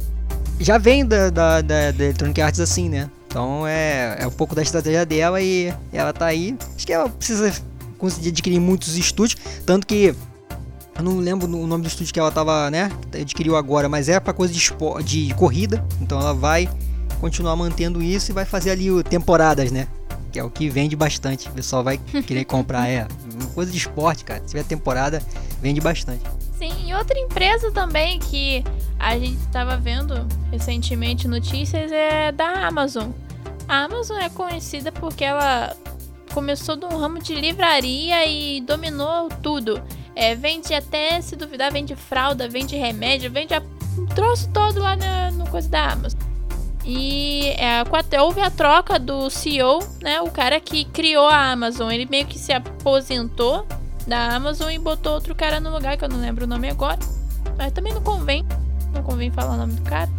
já 0.60 0.78
vem 0.78 1.06
da, 1.06 1.30
da, 1.30 1.62
da, 1.62 1.92
da 1.92 2.04
Electronic 2.04 2.42
Arts 2.42 2.60
assim, 2.60 2.90
né? 2.90 3.10
Então 3.28 3.66
é, 3.66 4.18
é 4.20 4.28
um 4.28 4.32
pouco 4.32 4.54
da 4.54 4.62
estratégia 4.62 5.06
dela 5.06 5.42
e 5.42 5.74
ela 5.94 6.12
tá 6.12 6.26
aí. 6.26 6.56
Acho 6.76 6.86
que 6.86 6.94
ela 6.94 7.10
precisa 7.10 7.54
conseguir 7.98 8.30
adquirir 8.30 8.60
muitos 8.60 8.98
estúdios, 8.98 9.40
tanto 9.66 9.88
que 9.88 10.14
eu 10.98 11.04
não 11.04 11.18
lembro 11.18 11.48
o 11.48 11.66
nome 11.66 11.84
do 11.84 11.88
estúdio 11.88 12.14
que 12.14 12.20
ela 12.20 12.32
tava, 12.32 12.70
né? 12.70 12.92
Adquiriu 13.14 13.56
agora, 13.56 13.88
mas 13.88 14.10
é 14.10 14.20
para 14.20 14.34
coisa 14.34 14.54
de, 14.54 14.60
de 15.04 15.34
corrida. 15.36 15.84
Então 16.02 16.20
ela 16.20 16.34
vai 16.34 16.70
continuar 17.22 17.56
mantendo 17.56 18.02
isso 18.02 18.32
e 18.32 18.34
vai 18.34 18.46
fazer 18.46 18.72
ali 18.72 18.90
o 18.92 19.04
temporadas, 19.04 19.72
né? 19.72 19.88
Que 20.32 20.40
é 20.40 20.44
o 20.44 20.50
que 20.50 20.68
vende 20.70 20.96
bastante. 20.96 21.48
O 21.48 21.52
pessoal 21.52 21.84
vai 21.84 21.98
querer 22.26 22.46
comprar. 22.46 22.90
É 22.90 23.08
coisa 23.54 23.72
de 23.72 23.78
esporte, 23.78 24.26
cara. 24.26 24.42
Se 24.42 24.48
tiver 24.48 24.64
temporada, 24.64 25.22
vende 25.62 25.80
bastante. 25.80 26.24
Sim, 26.58 26.74
e 26.88 26.94
outra 26.94 27.18
empresa 27.20 27.72
também 27.72 28.20
que 28.20 28.64
a 28.98 29.18
gente 29.18 29.40
estava 29.40 29.78
vendo 29.78 30.28
recentemente 30.52 31.28
notícias 31.28 31.92
é 31.92 32.32
da 32.32 32.68
Amazon. 32.68 33.12
A 33.68 33.84
Amazon 33.84 34.18
é 34.18 34.30
conhecida 34.30 34.92
porque 34.92 35.24
ela 35.24 35.76
começou 36.34 36.76
de 36.76 36.86
um 36.86 36.98
ramo 36.98 37.22
de 37.22 37.36
livraria 37.36 38.26
e 38.26 38.62
dominou 38.62 39.30
tudo. 39.44 39.82
É, 40.16 40.34
vende 40.36 40.74
até, 40.74 41.22
se 41.22 41.36
duvidar, 41.36 41.72
vende 41.72 41.96
fralda, 41.96 42.48
vende 42.48 42.76
remédio, 42.76 43.32
vende 43.32 43.54
a, 43.54 43.62
um 43.98 44.06
troço 44.08 44.50
todo 44.50 44.80
lá 44.80 44.96
no, 44.96 45.38
no 45.38 45.50
coisa 45.50 45.70
da 45.70 45.92
Amazon. 45.92 46.31
E 46.84 47.54
é, 47.58 47.84
houve 48.20 48.42
a 48.42 48.50
troca 48.50 48.98
do 48.98 49.30
CEO, 49.30 49.80
né? 50.02 50.22
O 50.22 50.32
cara 50.32 50.60
que 50.60 50.86
criou 50.86 51.28
a 51.28 51.52
Amazon. 51.52 51.92
Ele 51.92 52.06
meio 52.06 52.26
que 52.26 52.40
se 52.40 52.52
aposentou 52.52 53.68
da 54.08 54.36
Amazon 54.36 54.72
e 54.72 54.80
botou 54.80 55.14
outro 55.14 55.36
cara 55.36 55.60
no 55.60 55.70
lugar, 55.72 55.98
que 55.98 56.04
eu 56.04 56.10
não 56.10 56.20
lembro 56.20 56.46
o 56.46 56.48
nome 56.48 56.70
agora. 56.70 57.00
Mas 57.58 57.72
também 57.72 57.94
não 57.94 58.02
convém. 58.02 58.46
Não 58.94 59.04
convém 59.04 59.32
falar 59.32 59.54
o 59.54 59.58
nome 59.58 59.74
do 59.74 59.82
cara. 59.84 60.10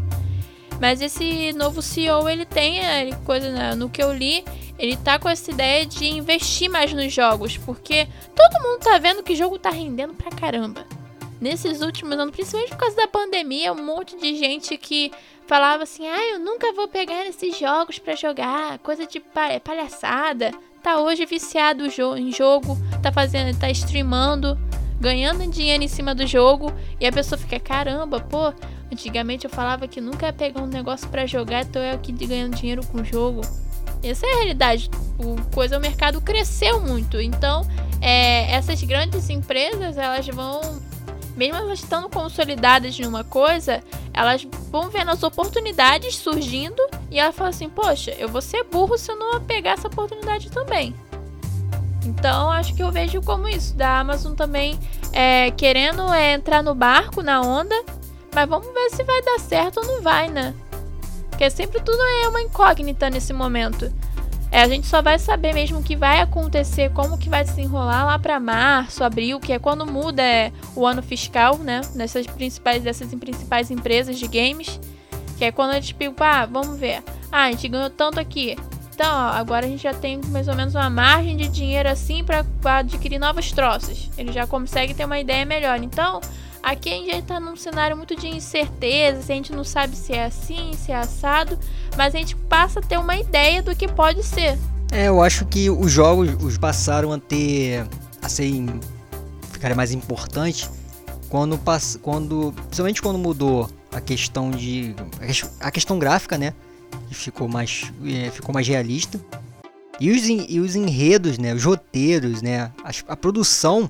Mas 0.80 1.00
esse 1.00 1.52
novo 1.52 1.80
CEO, 1.80 2.28
ele 2.28 2.44
tem 2.44 2.78
ele, 2.78 3.14
coisa 3.24 3.50
né, 3.50 3.74
no 3.74 3.88
que 3.88 4.02
eu 4.02 4.12
li, 4.12 4.44
ele 4.78 4.96
tá 4.96 5.16
com 5.16 5.28
essa 5.28 5.50
ideia 5.50 5.86
de 5.86 6.06
investir 6.06 6.68
mais 6.68 6.92
nos 6.92 7.12
jogos, 7.12 7.56
porque 7.56 8.08
todo 8.34 8.62
mundo 8.62 8.80
tá 8.80 8.98
vendo 8.98 9.22
que 9.22 9.36
jogo 9.36 9.58
tá 9.58 9.70
rendendo 9.70 10.14
pra 10.14 10.30
caramba. 10.30 10.84
Nesses 11.42 11.82
últimos 11.82 12.16
anos, 12.16 12.32
principalmente 12.32 12.70
por 12.70 12.78
causa 12.78 12.94
da 12.94 13.08
pandemia, 13.08 13.72
um 13.72 13.84
monte 13.84 14.16
de 14.16 14.36
gente 14.36 14.78
que 14.78 15.10
falava 15.44 15.82
assim: 15.82 16.06
"Ah, 16.06 16.24
eu 16.30 16.38
nunca 16.38 16.72
vou 16.72 16.86
pegar 16.86 17.26
esses 17.26 17.58
jogos 17.58 17.98
para 17.98 18.14
jogar, 18.14 18.78
coisa 18.78 19.04
de 19.08 19.20
palhaçada". 19.64 20.52
Tá 20.84 21.00
hoje 21.00 21.26
viciado 21.26 21.84
em 22.16 22.30
jogo, 22.30 22.78
tá 23.02 23.10
fazendo, 23.10 23.58
tá 23.58 23.68
streamando, 23.70 24.56
ganhando 25.00 25.44
dinheiro 25.50 25.82
em 25.82 25.88
cima 25.88 26.14
do 26.14 26.24
jogo, 26.28 26.72
e 27.00 27.06
a 27.08 27.10
pessoa 27.10 27.36
fica: 27.36 27.58
"Caramba, 27.58 28.20
pô, 28.20 28.54
antigamente 28.92 29.44
eu 29.44 29.50
falava 29.50 29.88
que 29.88 30.00
nunca 30.00 30.26
ia 30.26 30.32
pegar 30.32 30.62
um 30.62 30.68
negócio 30.68 31.08
para 31.08 31.26
jogar, 31.26 31.66
tô 31.66 31.80
eu 31.80 31.96
aqui 31.96 32.12
ganhando 32.12 32.54
dinheiro 32.54 32.86
com 32.86 33.00
o 33.00 33.04
jogo". 33.04 33.40
Essa 34.00 34.24
é 34.24 34.32
a 34.32 34.36
realidade. 34.36 34.88
O 35.18 35.42
coisa 35.52 35.76
o 35.76 35.80
mercado 35.80 36.20
cresceu 36.20 36.80
muito. 36.80 37.20
Então, 37.20 37.62
é, 38.00 38.48
essas 38.52 38.80
grandes 38.84 39.28
empresas, 39.28 39.98
elas 39.98 40.24
vão 40.28 40.60
mesmo 41.36 41.56
elas 41.56 41.80
estando 41.80 42.08
consolidadas 42.08 42.98
em 42.98 43.06
uma 43.06 43.24
coisa, 43.24 43.82
elas 44.12 44.46
vão 44.70 44.90
vendo 44.90 45.10
as 45.10 45.22
oportunidades 45.22 46.16
surgindo 46.16 46.82
e 47.10 47.18
ela 47.18 47.32
fala 47.32 47.50
assim: 47.50 47.68
Poxa, 47.68 48.10
eu 48.12 48.28
vou 48.28 48.42
ser 48.42 48.64
burro 48.64 48.98
se 48.98 49.10
eu 49.10 49.16
não 49.16 49.40
pegar 49.40 49.72
essa 49.72 49.88
oportunidade 49.88 50.50
também. 50.50 50.94
Então, 52.04 52.50
acho 52.50 52.74
que 52.74 52.82
eu 52.82 52.90
vejo 52.90 53.22
como 53.22 53.48
isso, 53.48 53.76
da 53.76 54.00
Amazon 54.00 54.34
também 54.34 54.78
é, 55.12 55.50
querendo 55.52 56.12
é, 56.12 56.32
entrar 56.32 56.62
no 56.62 56.74
barco, 56.74 57.22
na 57.22 57.40
onda, 57.40 57.74
mas 58.34 58.48
vamos 58.48 58.66
ver 58.72 58.90
se 58.90 59.04
vai 59.04 59.22
dar 59.22 59.38
certo 59.38 59.78
ou 59.80 59.86
não 59.86 60.02
vai, 60.02 60.28
né? 60.28 60.54
Porque 61.30 61.48
sempre 61.48 61.80
tudo 61.80 62.00
é 62.24 62.28
uma 62.28 62.42
incógnita 62.42 63.08
nesse 63.08 63.32
momento. 63.32 63.92
É, 64.52 64.60
a 64.60 64.68
gente 64.68 64.86
só 64.86 65.00
vai 65.00 65.18
saber 65.18 65.54
mesmo 65.54 65.78
o 65.78 65.82
que 65.82 65.96
vai 65.96 66.20
acontecer, 66.20 66.92
como 66.92 67.16
que 67.16 67.30
vai 67.30 67.42
se 67.46 67.58
enrolar 67.58 68.04
lá 68.04 68.18
para 68.18 68.38
março, 68.38 69.02
abril, 69.02 69.40
que 69.40 69.50
é 69.50 69.58
quando 69.58 69.86
muda 69.86 70.22
é, 70.22 70.52
o 70.76 70.86
ano 70.86 71.02
fiscal, 71.02 71.56
né? 71.56 71.80
Nessas 71.94 72.26
principais, 72.26 72.82
dessas 72.82 73.14
principais 73.14 73.70
empresas 73.70 74.18
de 74.18 74.28
games. 74.28 74.78
Que 75.38 75.46
é 75.46 75.50
quando 75.50 75.70
a 75.70 75.74
gente, 75.80 75.94
tipo, 75.94 76.22
ah, 76.22 76.44
vamos 76.44 76.78
ver. 76.78 77.02
Ah, 77.32 77.44
a 77.44 77.50
gente 77.50 77.66
ganhou 77.66 77.88
tanto 77.88 78.20
aqui. 78.20 78.54
Então, 79.02 79.16
ó, 79.16 79.30
agora 79.32 79.66
a 79.66 79.68
gente 79.68 79.82
já 79.82 79.92
tem 79.92 80.20
mais 80.28 80.46
ou 80.46 80.54
menos 80.54 80.76
uma 80.76 80.88
margem 80.88 81.36
de 81.36 81.48
dinheiro 81.48 81.88
assim 81.88 82.22
para 82.22 82.44
adquirir 82.78 83.18
novos 83.18 83.50
troços. 83.50 84.08
Ele 84.16 84.30
já 84.30 84.46
consegue 84.46 84.94
ter 84.94 85.04
uma 85.04 85.18
ideia 85.18 85.44
melhor. 85.44 85.82
Então, 85.82 86.20
Aqui 86.62 86.90
a 86.90 86.92
gente 86.92 87.16
está 87.16 87.40
num 87.40 87.56
cenário 87.56 87.96
muito 87.96 88.14
de 88.14 88.28
incerteza, 88.28 89.18
a 89.18 89.34
gente 89.34 89.52
não 89.52 89.64
sabe 89.64 89.96
se 89.96 90.12
é 90.12 90.26
assim, 90.26 90.70
se 90.74 90.92
é 90.92 90.96
assado, 90.96 91.58
mas 91.96 92.14
a 92.14 92.18
gente 92.18 92.36
passa 92.36 92.78
a 92.78 92.82
ter 92.82 92.96
uma 92.98 93.16
ideia 93.16 93.60
do 93.60 93.74
que 93.74 93.88
pode 93.88 94.22
ser. 94.22 94.56
É, 94.92 95.08
eu 95.08 95.20
acho 95.20 95.44
que 95.46 95.68
os 95.68 95.90
jogos 95.90 96.40
os 96.40 96.56
passaram 96.56 97.12
a 97.12 97.18
ter 97.18 97.84
a 98.22 98.28
ser 98.28 98.48
ficarem 99.50 99.76
mais 99.76 99.90
importantes 99.90 100.70
quando 101.28 101.58
quando 102.00 102.54
principalmente 102.68 103.02
quando 103.02 103.18
mudou 103.18 103.68
a 103.90 104.00
questão 104.00 104.52
de 104.52 104.94
a 105.58 105.70
questão 105.72 105.98
gráfica, 105.98 106.38
né? 106.38 106.54
Ficou 107.10 107.48
mais 107.48 107.92
é, 108.04 108.30
ficou 108.30 108.54
mais 108.54 108.66
realista. 108.66 109.20
E 110.00 110.10
os, 110.10 110.26
e 110.26 110.58
os 110.58 110.74
enredos, 110.74 111.38
né, 111.38 111.54
os 111.54 111.64
roteiros, 111.64 112.42
né, 112.42 112.72
a, 112.82 113.12
a 113.12 113.16
produção 113.16 113.88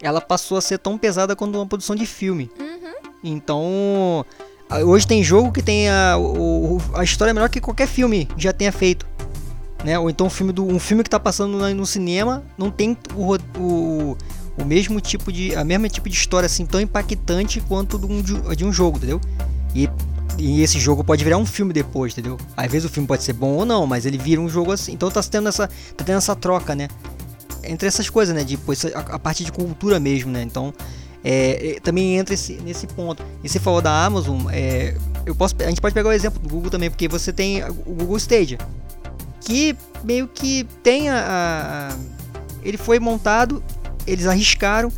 ela 0.00 0.20
passou 0.20 0.58
a 0.58 0.60
ser 0.60 0.78
tão 0.78 0.98
pesada 0.98 1.34
quanto 1.34 1.56
uma 1.56 1.66
produção 1.66 1.96
de 1.96 2.06
filme. 2.06 2.50
Uhum. 2.58 3.10
Então, 3.22 4.24
hoje 4.84 5.06
tem 5.06 5.22
jogo 5.22 5.52
que 5.52 5.62
tem 5.62 5.88
a, 5.88 6.16
o, 6.18 6.78
a 6.94 7.02
história 7.02 7.34
melhor 7.34 7.48
que 7.48 7.60
qualquer 7.60 7.88
filme 7.88 8.28
já 8.36 8.52
tenha 8.52 8.70
feito. 8.70 9.06
Né? 9.84 9.98
Ou 9.98 10.10
então 10.10 10.26
um 10.26 10.30
filme, 10.30 10.52
do, 10.52 10.66
um 10.66 10.78
filme 10.78 11.02
que 11.02 11.08
está 11.08 11.20
passando 11.20 11.56
no, 11.56 11.74
no, 11.74 11.86
cinema 11.86 12.44
não 12.56 12.70
tem 12.70 12.96
o, 13.14 13.36
o, 13.60 14.16
o 14.58 14.64
mesmo 14.64 15.00
tipo 15.00 15.32
de. 15.32 15.54
a 15.54 15.64
mesma 15.64 15.88
tipo 15.88 16.08
de 16.08 16.16
história 16.16 16.46
assim 16.46 16.66
tão 16.66 16.80
impactante 16.80 17.60
quanto 17.60 17.96
de 17.98 18.06
um, 18.06 18.22
de 18.54 18.64
um 18.64 18.72
jogo, 18.72 18.98
entendeu? 18.98 19.20
E, 19.74 19.88
e 20.36 20.62
esse 20.62 20.78
jogo 20.78 21.02
pode 21.02 21.24
virar 21.24 21.38
um 21.38 21.46
filme 21.46 21.72
depois, 21.72 22.12
entendeu? 22.12 22.36
Às 22.56 22.70
vezes 22.70 22.88
o 22.88 22.92
filme 22.92 23.06
pode 23.06 23.22
ser 23.22 23.32
bom 23.32 23.54
ou 23.54 23.64
não, 23.64 23.86
mas 23.86 24.04
ele 24.04 24.18
vira 24.18 24.40
um 24.40 24.48
jogo 24.48 24.72
assim. 24.72 24.92
Então 24.92 25.10
tá 25.10 25.22
tendo 25.22 25.48
essa, 25.48 25.68
tá 25.96 26.04
tendo 26.04 26.18
essa 26.18 26.36
troca, 26.36 26.74
né? 26.74 26.88
entre 27.68 27.86
essas 27.86 28.08
coisas, 28.08 28.34
né? 28.34 28.42
De, 28.42 28.58
a, 28.94 29.14
a 29.14 29.18
parte 29.18 29.44
de 29.44 29.52
cultura 29.52 30.00
mesmo, 30.00 30.32
né? 30.32 30.42
Então, 30.42 30.72
é, 31.22 31.76
é, 31.76 31.80
também 31.80 32.16
entra 32.16 32.34
esse, 32.34 32.54
nesse 32.54 32.86
ponto. 32.86 33.22
E 33.42 33.48
você 33.48 33.58
falou 33.58 33.80
da 33.80 34.04
Amazon, 34.04 34.48
é, 34.50 34.96
eu 35.26 35.34
posso, 35.34 35.54
a 35.60 35.68
gente 35.68 35.80
pode 35.80 35.94
pegar 35.94 36.08
o 36.08 36.12
exemplo 36.12 36.40
do 36.40 36.48
Google 36.48 36.70
também, 36.70 36.90
porque 36.90 37.06
você 37.06 37.32
tem 37.32 37.62
o 37.64 37.94
Google 37.94 38.16
Stadia, 38.16 38.58
que 39.40 39.76
meio 40.02 40.26
que 40.26 40.64
tem 40.82 41.10
a, 41.10 41.92
a 41.92 41.96
ele 42.62 42.76
foi 42.76 42.98
montado, 42.98 43.62
eles 44.06 44.26
arriscaram, 44.26 44.92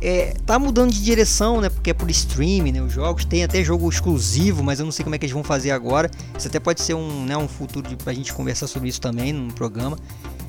é, 0.00 0.34
tá 0.46 0.58
mudando 0.58 0.92
de 0.92 1.02
direção, 1.02 1.60
né? 1.60 1.68
Porque 1.68 1.90
é 1.90 1.94
por 1.94 2.08
streaming, 2.10 2.72
né? 2.72 2.82
Os 2.82 2.92
jogos 2.92 3.24
tem 3.24 3.42
até 3.42 3.62
jogo 3.64 3.88
exclusivo, 3.88 4.62
mas 4.62 4.78
eu 4.78 4.84
não 4.84 4.92
sei 4.92 5.02
como 5.02 5.14
é 5.14 5.18
que 5.18 5.26
eles 5.26 5.32
vão 5.32 5.42
fazer 5.42 5.70
agora. 5.70 6.10
Isso 6.36 6.46
até 6.46 6.60
pode 6.60 6.80
ser 6.80 6.94
um, 6.94 7.24
né, 7.24 7.36
um 7.36 7.48
futuro 7.48 7.88
de, 7.88 7.96
pra 7.96 8.12
gente 8.12 8.32
conversar 8.32 8.66
sobre 8.66 8.88
isso 8.88 9.00
também 9.00 9.32
num 9.32 9.48
programa. 9.48 9.98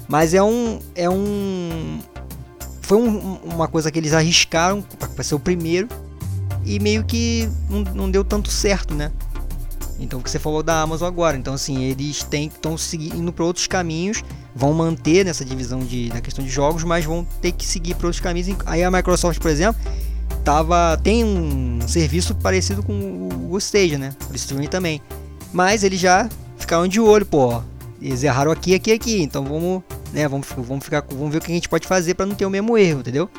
Mas 0.07 0.33
é 0.33 0.43
um. 0.43 0.79
É 0.95 1.09
um. 1.09 1.99
Foi 2.81 2.97
um, 2.97 3.35
uma 3.43 3.67
coisa 3.67 3.91
que 3.91 3.99
eles 3.99 4.13
arriscaram 4.13 4.81
para 4.81 5.23
ser 5.23 5.35
o 5.35 5.39
primeiro. 5.39 5.87
E 6.65 6.79
meio 6.79 7.03
que 7.03 7.49
não, 7.69 7.81
não 7.93 8.11
deu 8.11 8.23
tanto 8.23 8.51
certo, 8.51 8.93
né? 8.93 9.11
Então, 9.99 10.19
o 10.19 10.23
que 10.23 10.31
você 10.31 10.39
falou 10.39 10.63
da 10.63 10.81
Amazon 10.81 11.07
agora. 11.07 11.37
Então, 11.37 11.53
assim, 11.53 11.83
eles 11.83 12.25
estão 12.31 12.77
seguindo 12.77 13.31
para 13.33 13.43
outros 13.43 13.67
caminhos. 13.67 14.23
Vão 14.55 14.73
manter 14.73 15.25
nessa 15.25 15.43
divisão 15.43 15.79
de, 15.79 16.09
na 16.09 16.21
questão 16.21 16.43
de 16.43 16.49
jogos, 16.49 16.83
mas 16.83 17.05
vão 17.05 17.25
ter 17.41 17.51
que 17.51 17.65
seguir 17.65 17.95
para 17.95 18.07
outros 18.07 18.21
caminhos. 18.21 18.57
Aí 18.65 18.83
a 18.83 18.89
Microsoft, 18.89 19.39
por 19.39 19.51
exemplo, 19.51 19.79
tava, 20.43 20.97
tem 21.03 21.23
um 21.23 21.79
serviço 21.87 22.33
parecido 22.35 22.81
com 22.81 23.29
o 23.49 23.57
Stadia, 23.57 23.97
né? 23.97 24.15
O 24.31 24.35
streaming 24.35 24.67
também. 24.67 25.01
Mas 25.51 25.83
eles 25.83 25.99
já 25.99 26.29
ficaram 26.57 26.87
de 26.87 26.99
olho, 26.99 27.25
pô. 27.25 27.61
Eles 28.01 28.23
erraram 28.23 28.51
aqui, 28.51 28.73
aqui, 28.73 28.91
aqui. 28.91 29.21
Então 29.21 29.43
vamos 29.43 29.83
né? 30.13 30.27
Vamos, 30.27 30.47
vamos, 30.57 30.83
ficar, 30.83 31.03
vamos 31.09 31.31
ver 31.31 31.37
o 31.37 31.41
que 31.41 31.51
a 31.51 31.55
gente 31.55 31.69
pode 31.69 31.87
fazer 31.87 32.13
para 32.13 32.25
não 32.25 32.35
ter 32.35 32.45
o 32.45 32.49
mesmo 32.49 32.77
erro, 32.77 32.99
entendeu? 32.99 33.29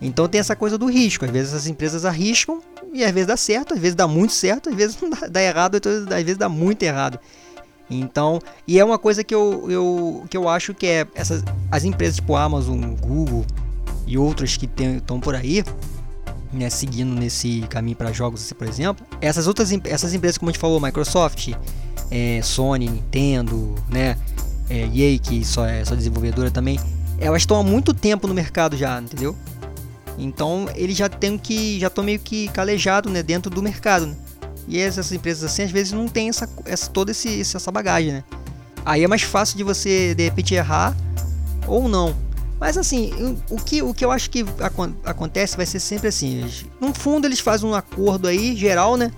Então 0.00 0.28
tem 0.28 0.40
essa 0.40 0.54
coisa 0.54 0.76
do 0.76 0.86
risco. 0.86 1.24
Às 1.24 1.30
vezes 1.30 1.54
as 1.54 1.66
empresas 1.66 2.04
arriscam 2.04 2.60
e 2.96 3.04
às 3.04 3.12
vezes 3.12 3.26
dá 3.26 3.36
certo, 3.36 3.74
às 3.74 3.80
vezes 3.80 3.94
dá 3.94 4.08
muito 4.08 4.32
certo, 4.32 4.68
às 4.70 4.74
vezes 4.74 4.96
dá, 5.20 5.28
dá 5.28 5.42
errado, 5.42 5.76
às 5.76 6.22
vezes 6.22 6.36
dá 6.36 6.48
muito 6.48 6.82
errado. 6.82 7.18
Então, 7.88 8.40
e 8.66 8.80
é 8.80 8.84
uma 8.84 8.98
coisa 8.98 9.22
que 9.22 9.34
eu, 9.34 9.70
eu, 9.70 10.24
que 10.28 10.36
eu 10.36 10.48
acho 10.48 10.74
que 10.74 10.86
é 10.86 11.06
essas, 11.14 11.44
as 11.70 11.84
empresas 11.84 12.16
tipo 12.16 12.34
Amazon, 12.34 12.82
Google 12.94 13.46
e 14.06 14.18
outras 14.18 14.56
que 14.56 14.68
estão 14.96 15.20
por 15.20 15.36
aí, 15.36 15.62
né, 16.52 16.68
seguindo 16.68 17.14
nesse 17.14 17.60
caminho 17.68 17.96
para 17.96 18.12
jogos, 18.12 18.42
assim, 18.42 18.54
por 18.54 18.66
exemplo, 18.66 19.06
essas 19.20 19.46
outras 19.46 19.70
essas 19.84 20.14
empresas 20.14 20.38
como 20.38 20.50
a 20.50 20.52
gente 20.52 20.60
falou, 20.60 20.80
Microsoft, 20.80 21.52
é, 22.10 22.40
Sony, 22.42 22.88
Nintendo, 22.88 23.74
né, 23.88 24.16
é, 24.68 24.88
EA, 24.92 25.18
que 25.18 25.44
só 25.44 25.64
é 25.64 25.84
só 25.84 25.94
desenvolvedora 25.94 26.50
também, 26.50 26.80
elas 27.18 27.42
estão 27.42 27.58
há 27.58 27.62
muito 27.62 27.94
tempo 27.94 28.26
no 28.26 28.34
mercado 28.34 28.76
já, 28.76 29.00
entendeu? 29.00 29.36
Então 30.18 30.68
eles 30.74 30.96
já 30.96 31.08
tem 31.08 31.36
que 31.36 31.78
já 31.78 31.88
estão 31.88 32.02
meio 32.02 32.18
que 32.18 32.48
calejado, 32.48 33.10
né, 33.10 33.22
dentro 33.22 33.50
do 33.50 33.62
mercado. 33.62 34.06
Né? 34.06 34.16
E 34.68 34.78
essas 34.78 35.12
empresas 35.12 35.44
assim 35.44 35.62
às 35.62 35.70
vezes 35.70 35.92
não 35.92 36.08
tem 36.08 36.28
essa, 36.28 36.48
essa 36.64 36.90
toda 36.90 37.10
esse, 37.10 37.40
essa 37.40 37.70
bagagem, 37.70 38.12
né? 38.12 38.24
Aí 38.84 39.04
é 39.04 39.08
mais 39.08 39.22
fácil 39.22 39.56
de 39.56 39.64
você 39.64 40.14
de 40.14 40.24
repente 40.24 40.54
errar 40.54 40.96
ou 41.66 41.88
não. 41.88 42.14
Mas 42.58 42.78
assim, 42.78 43.12
o 43.50 43.56
que, 43.56 43.82
o 43.82 43.92
que 43.92 44.04
eu 44.04 44.10
acho 44.10 44.30
que 44.30 44.44
acontece 45.04 45.56
vai 45.56 45.66
ser 45.66 45.78
sempre 45.78 46.08
assim. 46.08 46.48
No 46.80 46.94
fundo 46.94 47.26
eles 47.26 47.40
fazem 47.40 47.68
um 47.68 47.74
acordo 47.74 48.28
aí, 48.28 48.56
geral, 48.56 48.96
né? 48.96 49.10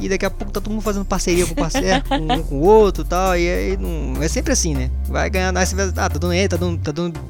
E 0.00 0.08
daqui 0.08 0.24
a 0.24 0.30
pouco 0.30 0.52
tá 0.52 0.60
todo 0.60 0.72
mundo 0.72 0.82
fazendo 0.82 1.04
parceria 1.04 1.46
com 1.46 1.54
parceiro, 1.54 2.02
um 2.10 2.42
com 2.42 2.56
o 2.56 2.62
outro 2.62 3.04
e 3.04 3.06
tal. 3.06 3.36
E 3.36 3.48
aí 3.48 3.76
não. 3.76 4.22
É 4.22 4.28
sempre 4.28 4.52
assim, 4.52 4.74
né? 4.74 4.90
Vai 5.06 5.28
ganhar. 5.28 5.52
Vai, 5.52 5.64
ah, 5.96 6.08
tá 6.08 6.18
dando 6.18 6.48
tá 6.48 6.56
dando. 6.56 6.78
Tá 6.78 6.92
dando 6.92 7.20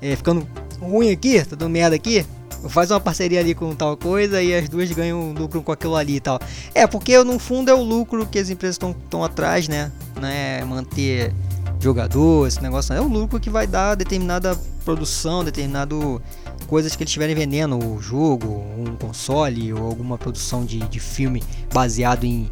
é, 0.00 0.16
ficando 0.16 0.46
ruim 0.80 1.10
aqui, 1.10 1.42
tá 1.44 1.56
dando 1.56 1.70
merda 1.70 1.96
aqui. 1.96 2.24
Faz 2.68 2.90
uma 2.90 3.00
parceria 3.00 3.40
ali 3.40 3.54
com 3.54 3.74
tal 3.74 3.96
coisa 3.96 4.42
e 4.42 4.54
as 4.54 4.68
duas 4.68 4.90
ganham 4.90 5.32
lucro 5.32 5.62
com 5.62 5.72
aquilo 5.72 5.96
ali 5.96 6.16
e 6.16 6.20
tal. 6.20 6.38
É, 6.74 6.86
porque 6.86 7.22
no 7.24 7.38
fundo 7.38 7.70
é 7.70 7.74
o 7.74 7.82
lucro 7.82 8.26
que 8.26 8.38
as 8.38 8.50
empresas 8.50 8.76
estão 8.76 9.24
atrás, 9.24 9.66
né? 9.66 9.90
né? 10.20 10.62
Manter 10.64 11.32
jogador, 11.80 12.46
esse 12.46 12.62
negócio 12.62 12.92
é 12.92 13.00
o 13.00 13.08
lucro 13.08 13.40
que 13.40 13.48
vai 13.48 13.66
dar 13.66 13.94
determinada 13.94 14.54
produção, 14.84 15.42
determinado 15.42 16.20
coisas 16.66 16.94
que 16.94 17.02
eles 17.02 17.10
estiverem 17.10 17.34
vendendo, 17.34 17.78
o 17.82 18.00
jogo, 18.00 18.62
um 18.78 18.94
console 18.96 19.72
ou 19.72 19.86
alguma 19.86 20.18
produção 20.18 20.64
de, 20.64 20.78
de 20.78 21.00
filme 21.00 21.42
baseado 21.72 22.24
em, 22.24 22.50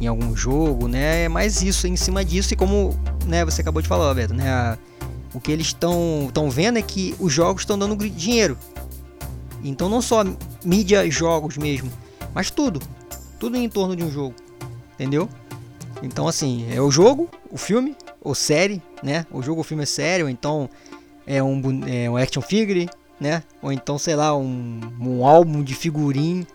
em 0.00 0.06
algum 0.06 0.34
jogo, 0.34 0.88
né? 0.88 1.24
É 1.24 1.28
mais 1.28 1.62
isso 1.62 1.86
em 1.86 1.96
cima 1.96 2.24
disso 2.24 2.54
e 2.54 2.56
como 2.56 2.98
né, 3.26 3.44
você 3.44 3.60
acabou 3.60 3.82
de 3.82 3.88
falar, 3.88 4.06
Alberto, 4.06 4.34
né? 4.34 4.78
O 5.32 5.40
que 5.40 5.52
eles 5.52 5.68
estão 5.68 6.50
vendo 6.50 6.78
é 6.78 6.82
que 6.82 7.14
os 7.18 7.32
jogos 7.32 7.62
estão 7.62 7.78
dando 7.78 7.96
dinheiro. 8.08 8.58
Então 9.62 9.88
não 9.88 10.00
só 10.00 10.24
mídia 10.64 11.08
jogos 11.10 11.56
mesmo, 11.56 11.90
mas 12.34 12.50
tudo. 12.50 12.80
Tudo 13.38 13.56
em 13.56 13.68
torno 13.68 13.94
de 13.94 14.02
um 14.02 14.10
jogo. 14.10 14.34
Entendeu? 14.94 15.28
Então 16.02 16.26
assim, 16.26 16.66
é 16.72 16.80
o 16.80 16.90
jogo, 16.90 17.28
o 17.50 17.56
filme, 17.56 17.96
ou 18.20 18.34
série, 18.34 18.82
né? 19.02 19.26
O 19.30 19.42
jogo 19.42 19.58
ou 19.58 19.64
filme 19.64 19.82
é 19.82 19.86
sério, 19.86 20.28
então 20.28 20.68
é 21.26 21.42
um, 21.42 21.60
é 21.86 22.10
um 22.10 22.16
action 22.16 22.42
figure, 22.42 22.88
né? 23.20 23.42
Ou 23.62 23.70
então, 23.70 23.98
sei 23.98 24.16
lá, 24.16 24.36
um, 24.36 24.80
um 25.00 25.24
álbum 25.24 25.62
de 25.62 25.74
figurinha. 25.74 26.46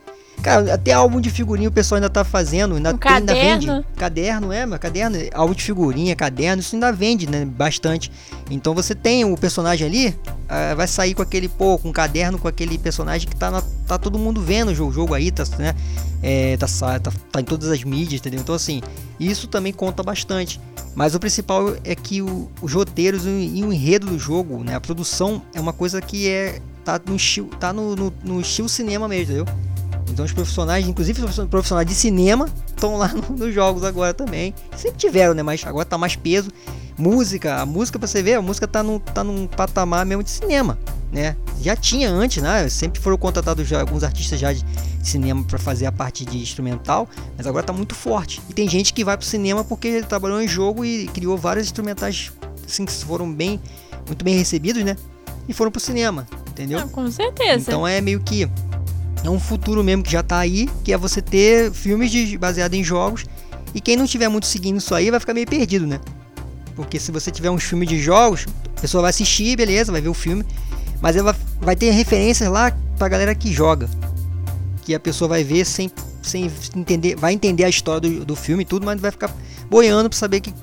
Cara, 0.42 0.74
até 0.74 0.92
álbum 0.94 1.20
de 1.20 1.30
figurinha 1.30 1.70
o 1.70 1.72
pessoal 1.72 1.98
ainda 1.98 2.10
tá 2.10 2.24
fazendo, 2.24 2.76
ainda, 2.76 2.94
um 2.94 2.98
tem, 2.98 3.12
ainda 3.12 3.34
vende. 3.34 3.68
Caderno, 3.96 4.52
é, 4.52 4.66
mas 4.66 4.80
caderno, 4.80 5.18
álbum 5.34 5.54
de 5.54 5.64
figurinha, 5.64 6.16
caderno, 6.16 6.62
isso 6.62 6.76
ainda 6.76 6.92
vende, 6.92 7.28
né? 7.30 7.46
Bastante. 7.46 8.12
Então 8.50 8.74
você 8.76 8.94
tem 8.94 9.26
o 9.26 9.36
personagem 9.36 9.88
ali, 9.88 10.10
uh, 10.10 10.76
vai 10.76 10.88
sair 10.88 11.14
com 11.14 11.22
aquele, 11.22 11.48
pô, 11.50 11.78
com 11.78 11.90
um 11.90 11.92
caderno 11.92 12.38
com 12.38 12.48
aquele 12.48 12.78
personagem 12.78 13.28
que 13.28 13.36
tá, 13.36 13.50
na, 13.50 13.64
tá 13.88 13.98
todo 13.98 14.20
mundo 14.20 14.42
vendo 14.42 14.70
o 14.70 14.76
jogo, 14.76 14.92
jogo 14.92 15.14
aí, 15.14 15.32
tá, 15.32 15.44
né? 15.58 15.74
É, 16.22 16.58
tá, 16.58 16.68
tá, 17.00 17.12
tá, 17.32 17.42
em 17.42 17.44
todas 17.44 17.70
as 17.70 17.84
mídias, 17.84 18.20
entendeu? 18.20 18.40
Então 18.40 18.54
assim, 18.54 18.82
isso 19.20 19.48
também 19.48 19.74
conta 19.74 20.04
bastante. 20.04 20.60
Mas 20.96 21.14
o 21.14 21.20
principal 21.20 21.76
é 21.84 21.94
que 21.96 22.22
o, 22.22 22.50
os 22.62 22.72
roteiros 22.72 23.26
e 23.26 23.64
o 23.64 23.74
enredo 23.74 24.08
do 24.08 24.18
jogo, 24.18 24.64
né? 24.64 24.76
A 24.76 24.82
produção 24.82 25.42
é 25.54 25.60
uma 25.60 25.74
coisa 25.74 26.02
que 26.02 26.30
é 26.30 26.62
tá 26.86 27.02
no 27.06 27.18
tá 27.60 27.74
no, 27.74 27.96
no, 27.96 28.14
no 28.24 28.40
estilo 28.40 28.70
cinema 28.70 29.08
mesmo, 29.08 29.34
entendeu? 29.34 29.56
Então 30.10 30.24
os 30.24 30.32
profissionais, 30.32 30.88
inclusive 30.88 31.24
os 31.24 31.40
profissionais 31.48 31.88
de 31.88 31.94
cinema, 31.94 32.48
estão 32.68 32.98
lá 32.98 33.08
no, 33.10 33.36
nos 33.36 33.54
jogos 33.54 33.84
agora 33.84 34.14
também. 34.14 34.54
Sempre 34.76 34.98
tiveram, 34.98 35.34
né? 35.34 35.44
Mas 35.44 35.66
agora 35.66 35.86
tá 35.86 35.98
mais 35.98 36.16
peso. 36.16 36.50
Música, 36.98 37.62
a 37.62 37.66
música 37.66 38.00
pra 38.00 38.08
você 38.08 38.24
ver, 38.24 38.36
a 38.36 38.42
música 38.42 38.66
tá, 38.68 38.82
no, 38.82 39.00
tá 39.00 39.22
num 39.24 39.48
patamar 39.48 40.06
mesmo 40.06 40.24
de 40.24 40.30
cinema, 40.30 40.80
né? 41.12 41.36
Já 41.60 41.76
tinha 41.76 42.10
antes, 42.10 42.42
né? 42.42 42.70
Sempre 42.70 43.02
foram 43.02 43.18
contratados 43.18 43.68
já, 43.68 43.82
alguns 43.82 44.02
artistas 44.02 44.40
já 44.40 44.54
de 44.54 44.64
cinema 45.04 45.44
para 45.44 45.60
fazer 45.60 45.86
a 45.88 45.92
parte 45.92 46.24
de 46.24 46.38
instrumental, 46.38 47.10
mas 47.36 47.46
agora 47.46 47.66
tá 47.66 47.74
muito 47.74 47.94
forte. 47.94 48.42
E 48.50 48.54
tem 48.54 48.70
gente 48.70 48.94
que 48.94 49.04
vai 49.04 49.18
pro 49.18 49.26
cinema 49.26 49.62
porque 49.64 49.90
ele 49.90 50.06
trabalhou 50.06 50.42
em 50.42 50.48
jogo 50.48 50.86
e 50.86 51.08
criou 51.08 51.38
vários 51.38 51.66
instrumentais 51.66 52.32
assim 52.66 52.86
que 52.86 52.94
foram 52.94 53.32
bem, 53.32 53.60
muito 54.08 54.24
bem 54.24 54.38
recebidos, 54.38 54.84
né? 54.84 54.96
E 55.50 55.54
foram 55.54 55.72
pro 55.72 55.82
cinema, 55.82 56.26
entendeu? 56.50 56.80
Ah, 56.80 56.88
com 56.88 57.12
certeza. 57.12 57.70
Então 57.70 57.86
é 57.86 58.00
meio 58.00 58.22
que 58.22 58.50
é 59.28 59.30
um 59.30 59.40
futuro 59.40 59.84
mesmo 59.84 60.04
que 60.04 60.12
já 60.12 60.22
tá 60.22 60.38
aí, 60.38 60.70
que 60.84 60.94
é 60.94 60.98
você 60.98 61.22
ter 61.22 61.72
filmes 61.72 62.12
de, 62.12 62.38
baseado 62.38 62.74
em 62.74 62.84
jogos. 62.84 63.26
E 63.74 63.82
quem 63.82 63.98
não 63.98 64.06
tiver 64.06 64.30
muito 64.30 64.46
seguindo 64.46 64.78
isso 64.78 64.94
aí 64.94 65.10
vai 65.10 65.20
ficar 65.20 65.34
meio 65.34 65.48
perdido, 65.48 65.88
né? 65.88 66.00
Porque 66.76 67.00
se 67.00 67.12
você 67.12 67.32
tiver 67.32 67.50
um 67.50 67.58
filme 67.58 67.86
de 67.86 68.00
jogos, 68.00 68.46
a 68.78 68.82
pessoa 68.82 69.02
vai 69.02 69.10
assistir, 69.10 69.56
beleza, 69.56 69.92
vai 69.92 70.02
ver 70.02 70.10
o 70.10 70.14
filme, 70.14 70.46
mas 71.02 71.16
ela 71.16 71.36
vai 71.60 71.76
ter 71.76 71.92
referências 71.92 72.50
lá 72.50 72.72
pra 72.98 73.08
galera 73.08 73.34
que 73.34 73.52
joga. 73.52 73.90
Que 74.84 74.94
a 74.94 75.00
pessoa 75.00 75.28
vai 75.28 75.44
ver 75.44 75.66
sem, 75.66 75.90
sem 76.22 76.52
entender, 76.76 77.16
vai 77.16 77.34
entender 77.34 77.64
a 77.64 77.70
história 77.70 78.02
do, 78.02 78.26
do 78.26 78.36
filme 78.36 78.64
e 78.64 78.66
tudo, 78.66 78.86
mas 78.86 79.02
vai 79.02 79.12
ficar 79.12 79.34
boiando 79.70 80.10
pra 80.10 80.20
saber 80.20 80.42
que. 80.42 80.54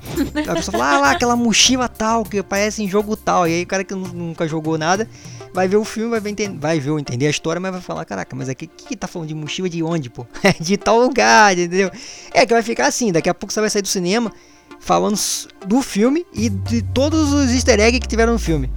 A 0.49 0.55
pessoa 0.55 0.77
fala, 0.77 0.95
ah 0.95 0.99
lá, 0.99 1.11
aquela 1.11 1.35
mochila 1.35 1.89
tal, 1.89 2.23
que 2.23 2.37
aparece 2.37 2.81
em 2.81 2.87
jogo 2.87 3.17
tal. 3.17 3.47
E 3.47 3.53
aí 3.53 3.63
o 3.63 3.67
cara 3.67 3.83
que 3.83 3.93
nunca 3.93 4.47
jogou 4.47 4.77
nada 4.77 5.07
vai 5.53 5.67
ver 5.67 5.77
o 5.77 5.83
filme, 5.83 6.09
vai 6.09 6.19
ver, 6.19 6.31
entender, 6.31 6.57
vai 6.57 6.79
ver 6.79 6.91
entender 6.99 7.27
a 7.27 7.29
história, 7.29 7.59
mas 7.59 7.71
vai 7.71 7.81
falar, 7.81 8.03
caraca, 8.05 8.35
mas 8.35 8.49
aqui 8.49 8.67
que, 8.67 8.85
que 8.87 8.95
tá 8.95 9.07
falando 9.07 9.27
de 9.27 9.35
mochila 9.35 9.69
de 9.69 9.83
onde, 9.83 10.09
pô? 10.09 10.25
de 10.59 10.77
tal 10.77 10.99
lugar, 10.99 11.57
entendeu? 11.57 11.91
É 12.33 12.45
que 12.45 12.53
vai 12.53 12.63
ficar 12.63 12.87
assim, 12.87 13.11
daqui 13.11 13.29
a 13.29 13.33
pouco 13.33 13.53
você 13.53 13.61
vai 13.61 13.69
sair 13.69 13.81
do 13.81 13.87
cinema 13.87 14.31
falando 14.79 15.17
do 15.65 15.81
filme 15.81 16.25
e 16.33 16.49
de 16.49 16.81
todos 16.81 17.31
os 17.31 17.51
easter 17.51 17.79
eggs 17.79 17.99
que 17.99 18.07
tiveram 18.07 18.33
no 18.33 18.39
filme. 18.39 18.69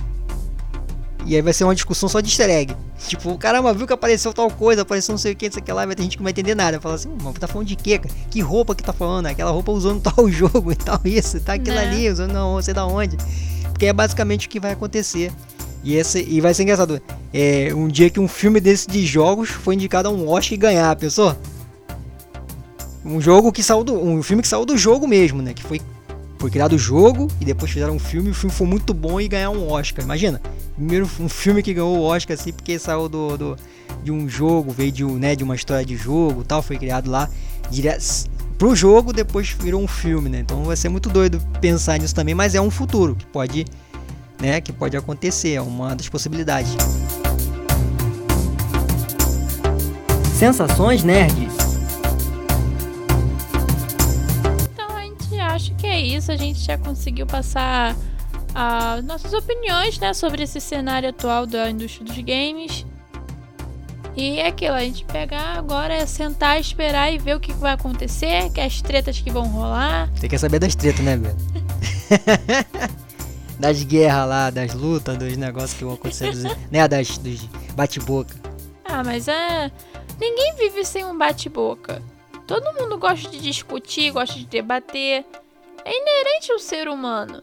E 1.25 1.35
aí 1.35 1.43
vai 1.43 1.53
ser 1.53 1.65
uma 1.65 1.75
discussão 1.75 2.09
só 2.09 2.21
de 2.21 2.29
easter 2.29 2.49
egg. 2.49 2.77
Tipo, 3.09 3.37
caramba, 3.37 3.75
viu 3.75 3.85
que 3.85 3.93
apareceu 3.93 4.33
tal 4.33 4.49
coisa, 4.49 4.83
apareceu 4.83 5.13
não 5.13 5.19
sei 5.19 5.33
o 5.33 5.37
que, 5.37 5.47
não 5.47 5.53
sei 5.53 5.61
o 5.61 5.65
que 5.65 5.73
lá, 5.73 5.85
vai 5.85 5.97
ter 5.97 6.05
gente 6.05 6.17
que 6.17 6.23
não 6.23 6.25
vai 6.25 6.31
entender 6.31 6.55
nada. 6.55 6.81
Fala 6.81 6.95
assim, 6.95 7.09
mano, 7.09 7.33
tá 7.33 7.49
falando 7.49 7.67
de 7.67 7.75
quê, 7.75 7.99
cara? 7.99 8.15
Que 8.31 8.41
roupa 8.41 8.77
que 8.77 8.83
tá 8.83 8.93
falando? 8.93 9.27
Aquela 9.27 9.51
roupa 9.51 9.73
usando 9.73 10.01
tal 10.09 10.31
jogo 10.31 10.71
e 10.71 10.77
tal, 10.77 11.01
isso, 11.05 11.41
tá 11.41 11.55
aquilo 11.55 11.75
né? 11.75 11.83
ali, 11.83 12.09
usando 12.09 12.33
não 12.33 12.63
sei 12.63 12.73
da 12.73 12.87
onde. 12.87 13.17
Porque 13.71 13.87
é 13.87 13.93
basicamente 13.93 14.47
o 14.47 14.51
que 14.51 14.61
vai 14.61 14.71
acontecer. 14.71 15.33
E, 15.87 15.95
esse, 15.95 16.21
e 16.21 16.41
vai 16.41 16.53
ser 16.53 16.65
engraçado. 16.65 17.01
É, 17.33 17.73
um 17.73 17.87
dia 17.87 18.11
que 18.11 18.19
um 18.19 18.27
filme 18.27 18.59
desse 18.59 18.89
de 18.89 19.07
jogos 19.07 19.51
foi 19.51 19.77
indicado 19.77 20.09
a 20.09 20.11
um 20.11 20.29
Oscar 20.29 20.55
e 20.55 20.57
ganhar, 20.57 20.97
pensou? 20.97 21.37
Um 23.05 23.21
jogo 23.21 23.53
que 23.53 23.63
saiu 23.63 23.85
do. 23.85 23.95
Um 23.95 24.21
filme 24.21 24.43
que 24.43 24.49
saiu 24.49 24.67
do 24.67 24.77
jogo 24.77 25.07
mesmo, 25.07 25.41
né? 25.41 25.55
Que 25.55 25.63
foi, 25.63 25.81
foi 26.41 26.51
criado 26.51 26.73
o 26.73 26.79
jogo 26.79 27.29
e 27.41 27.45
depois 27.45 27.71
fizeram 27.71 27.95
um 27.95 28.01
filme, 28.01 28.31
o 28.31 28.35
filme 28.35 28.53
foi 28.53 28.67
muito 28.67 28.93
bom 28.93 29.21
e 29.21 29.29
ganhar 29.29 29.51
um 29.51 29.71
Oscar. 29.71 30.05
Imagina. 30.05 30.43
Primeiro 30.75 31.09
um 31.21 31.29
filme 31.29 31.63
que 31.63 31.73
ganhou 31.73 31.97
o 31.97 32.03
Oscar 32.03 32.37
assim, 32.37 32.53
porque 32.53 32.81
saiu 32.81 33.09
do, 33.09 33.39
do 33.39 33.57
de 34.03 34.11
um 34.11 34.29
jogo, 34.29 34.73
veio 34.73 34.91
de, 34.91 35.05
né, 35.05 35.37
de 35.37 35.45
uma 35.45 35.55
história 35.55 35.85
de 35.87 35.97
jogo 35.97 36.43
tal, 36.43 36.63
foi 36.63 36.79
criado 36.79 37.09
lá 37.09 37.31
direto 37.71 38.29
pro 38.59 38.75
jogo, 38.75 39.13
depois 39.13 39.51
virou 39.51 39.81
um 39.81 39.87
filme, 39.87 40.29
né? 40.29 40.41
Então 40.41 40.65
vai 40.65 40.77
ser 40.77 40.89
muito 40.89 41.09
doido 41.09 41.41
pensar 41.61 41.97
nisso 42.01 42.15
também, 42.15 42.35
mas 42.35 42.57
é 42.57 42.61
um 42.61 42.73
futuro 42.73 43.15
que 43.15 43.27
pode 43.27 43.67
né, 44.41 44.61
que 44.61 44.73
pode 44.73 44.97
acontecer, 44.97 45.55
é 45.55 45.61
uma 45.61 45.95
das 45.95 46.09
possibilidades. 46.09 46.75
Sensações 50.35 51.03
nerds. 51.03 51.55
Então 54.73 54.97
a 54.97 55.03
gente 55.03 55.41
acha 55.41 55.75
que 55.75 55.87
é 55.87 56.01
isso, 56.01 56.31
a 56.31 56.37
gente 56.37 56.61
já 56.61 56.77
conseguiu 56.77 57.27
passar 57.27 57.97
as 58.55 59.05
nossas 59.05 59.33
opiniões, 59.33 59.99
né, 59.99 60.13
sobre 60.15 60.43
esse 60.43 60.61
cenário 60.61 61.09
atual 61.09 61.47
da 61.47 61.71
indústria 61.71 62.05
dos 62.07 62.17
games. 62.19 62.87
E 64.17 64.39
é 64.39 64.47
aquilo, 64.47 64.75
a 64.75 64.81
gente 64.81 65.05
pegar 65.05 65.59
agora 65.59 65.93
é 65.93 66.07
sentar, 66.07 66.59
esperar 66.59 67.13
e 67.13 67.19
ver 67.19 67.37
o 67.37 67.41
que 67.41 67.53
vai 67.53 67.73
acontecer, 67.75 68.51
que 68.51 68.61
é 68.61 68.65
as 68.65 68.81
tretas 68.81 69.21
que 69.21 69.31
vão 69.31 69.47
rolar. 69.47 70.11
Você 70.15 70.27
quer 70.27 70.39
saber 70.39 70.59
das 70.59 70.75
tretas, 70.75 71.05
né, 71.05 71.19
Beto? 71.19 71.37
das 73.59 73.83
guerras 73.83 74.29
lá, 74.29 74.51
das 74.51 74.75
lutas, 74.75 75.17
dos 75.17 75.37
negócios 75.37 75.75
que 75.75 75.85
vão 75.85 75.95
acontecendo, 75.95 76.43
né? 76.71 76.87
Das, 76.89 77.19
dos 77.19 77.45
bate-boca. 77.75 78.35
Ah, 78.85 79.03
mas 79.05 79.29
é. 79.29 79.71
Ninguém 80.19 80.55
vive 80.57 80.85
sem 80.85 81.05
um 81.05 81.17
bate-boca. 81.17 82.03
Todo 82.47 82.73
mundo 82.81 82.97
gosta 82.97 83.29
de 83.29 83.41
discutir, 83.41 84.11
gosta 84.13 84.35
de 84.35 84.47
debater. 84.47 85.25
É 85.85 85.91
inerente 85.91 86.53
ao 86.53 86.59
ser 86.59 86.89
humano. 86.89 87.43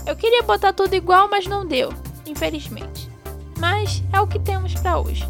Eu 0.06 0.16
queria 0.16 0.44
botar 0.44 0.72
tudo 0.72 0.94
igual, 0.94 1.28
mas 1.30 1.46
não 1.46 1.66
deu, 1.66 1.94
infelizmente. 2.26 3.10
Mas 3.60 4.02
é 4.14 4.22
o 4.22 4.28
que 4.28 4.40
temos 4.40 4.74
para 4.76 4.98
hoje. 4.98 5.28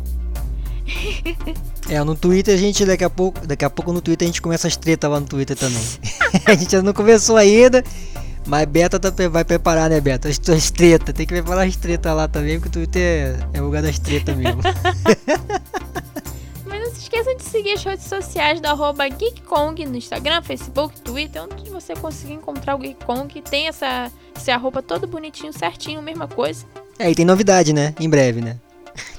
É, 1.90 2.02
no 2.04 2.16
Twitter 2.16 2.54
a 2.54 2.58
gente 2.58 2.86
daqui 2.86 3.04
a 3.04 3.10
pouco, 3.10 3.46
daqui 3.46 3.66
a 3.66 3.70
pouco 3.70 3.92
no 3.92 4.02
Twitter 4.02 4.26
a 4.26 4.30
gente 4.30 4.42
começa 4.42 4.68
as 4.68 4.78
tretas 4.78 5.10
lá 5.10 5.20
no 5.20 5.26
Twitter 5.26 5.56
também. 5.56 5.84
a 6.46 6.56
gente 6.56 6.76
não 6.82 6.94
começou 6.94 7.36
ainda, 7.36 7.84
mas 8.46 8.66
Beta 8.66 9.00
tá, 9.00 9.12
vai 9.30 9.44
preparar, 9.44 9.90
né, 9.90 10.00
Beta? 10.00 10.30
As 10.30 10.38
tuas 10.38 10.72
tretas, 10.72 11.14
tem 11.14 11.26
que 11.26 11.34
preparar 11.34 11.68
as 11.68 11.76
tretas 11.76 12.16
lá 12.16 12.28
também, 12.28 12.60
porque 12.60 12.70
o 12.70 12.72
Twitter 12.72 13.38
é 13.54 13.62
o 13.62 13.66
lugar 13.66 13.82
das 13.82 14.00
tretas 14.00 14.36
mesmo. 14.36 14.62
mas 16.66 16.80
não 16.82 16.92
se 16.92 17.02
esqueça 17.02 17.36
de 17.36 17.44
seguir 17.44 17.74
as 17.74 17.84
redes 17.84 18.06
sociais 18.06 18.62
do 18.62 18.66
arroba 18.66 19.10
GeekKong 19.10 19.86
no 19.86 19.98
Instagram, 19.98 20.42
Facebook, 20.42 21.02
Twitter, 21.02 21.44
onde 21.44 21.70
você 21.70 21.94
conseguir 21.96 22.34
encontrar 22.34 22.76
o 22.76 22.82
GeekKong. 22.82 23.42
Tem 23.42 23.68
essa, 23.68 24.12
esse 24.36 24.52
arroba 24.52 24.82
todo 24.82 25.06
bonitinho, 25.06 25.54
certinho, 25.54 26.02
mesma 26.02 26.28
coisa. 26.28 26.66
É, 26.98 27.12
e 27.12 27.16
tem 27.16 27.26
novidade, 27.26 27.74
né? 27.74 27.94
Em 28.00 28.10
breve, 28.10 28.42
né? 28.42 28.58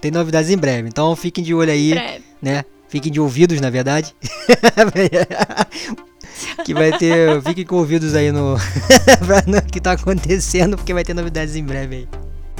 Tem 0.00 0.10
novidades 0.10 0.50
em 0.50 0.56
breve. 0.56 0.88
Então 0.88 1.14
fiquem 1.16 1.42
de 1.42 1.54
olho 1.54 1.70
aí, 1.70 1.90
breve. 1.90 2.24
Né? 2.44 2.64
Fiquem 2.88 3.10
de 3.10 3.20
ouvidos, 3.20 3.60
na 3.60 3.70
verdade. 3.70 4.14
que 6.64 6.74
vai 6.74 6.96
ter. 6.96 7.42
Fiquem 7.42 7.64
com 7.64 7.76
ouvidos 7.76 8.14
aí 8.14 8.30
no, 8.30 8.56
que 9.72 9.80
tá 9.80 9.92
acontecendo, 9.92 10.76
porque 10.76 10.94
vai 10.94 11.02
ter 11.02 11.14
novidades 11.14 11.56
em 11.56 11.64
breve 11.64 11.96
aí. 11.96 12.08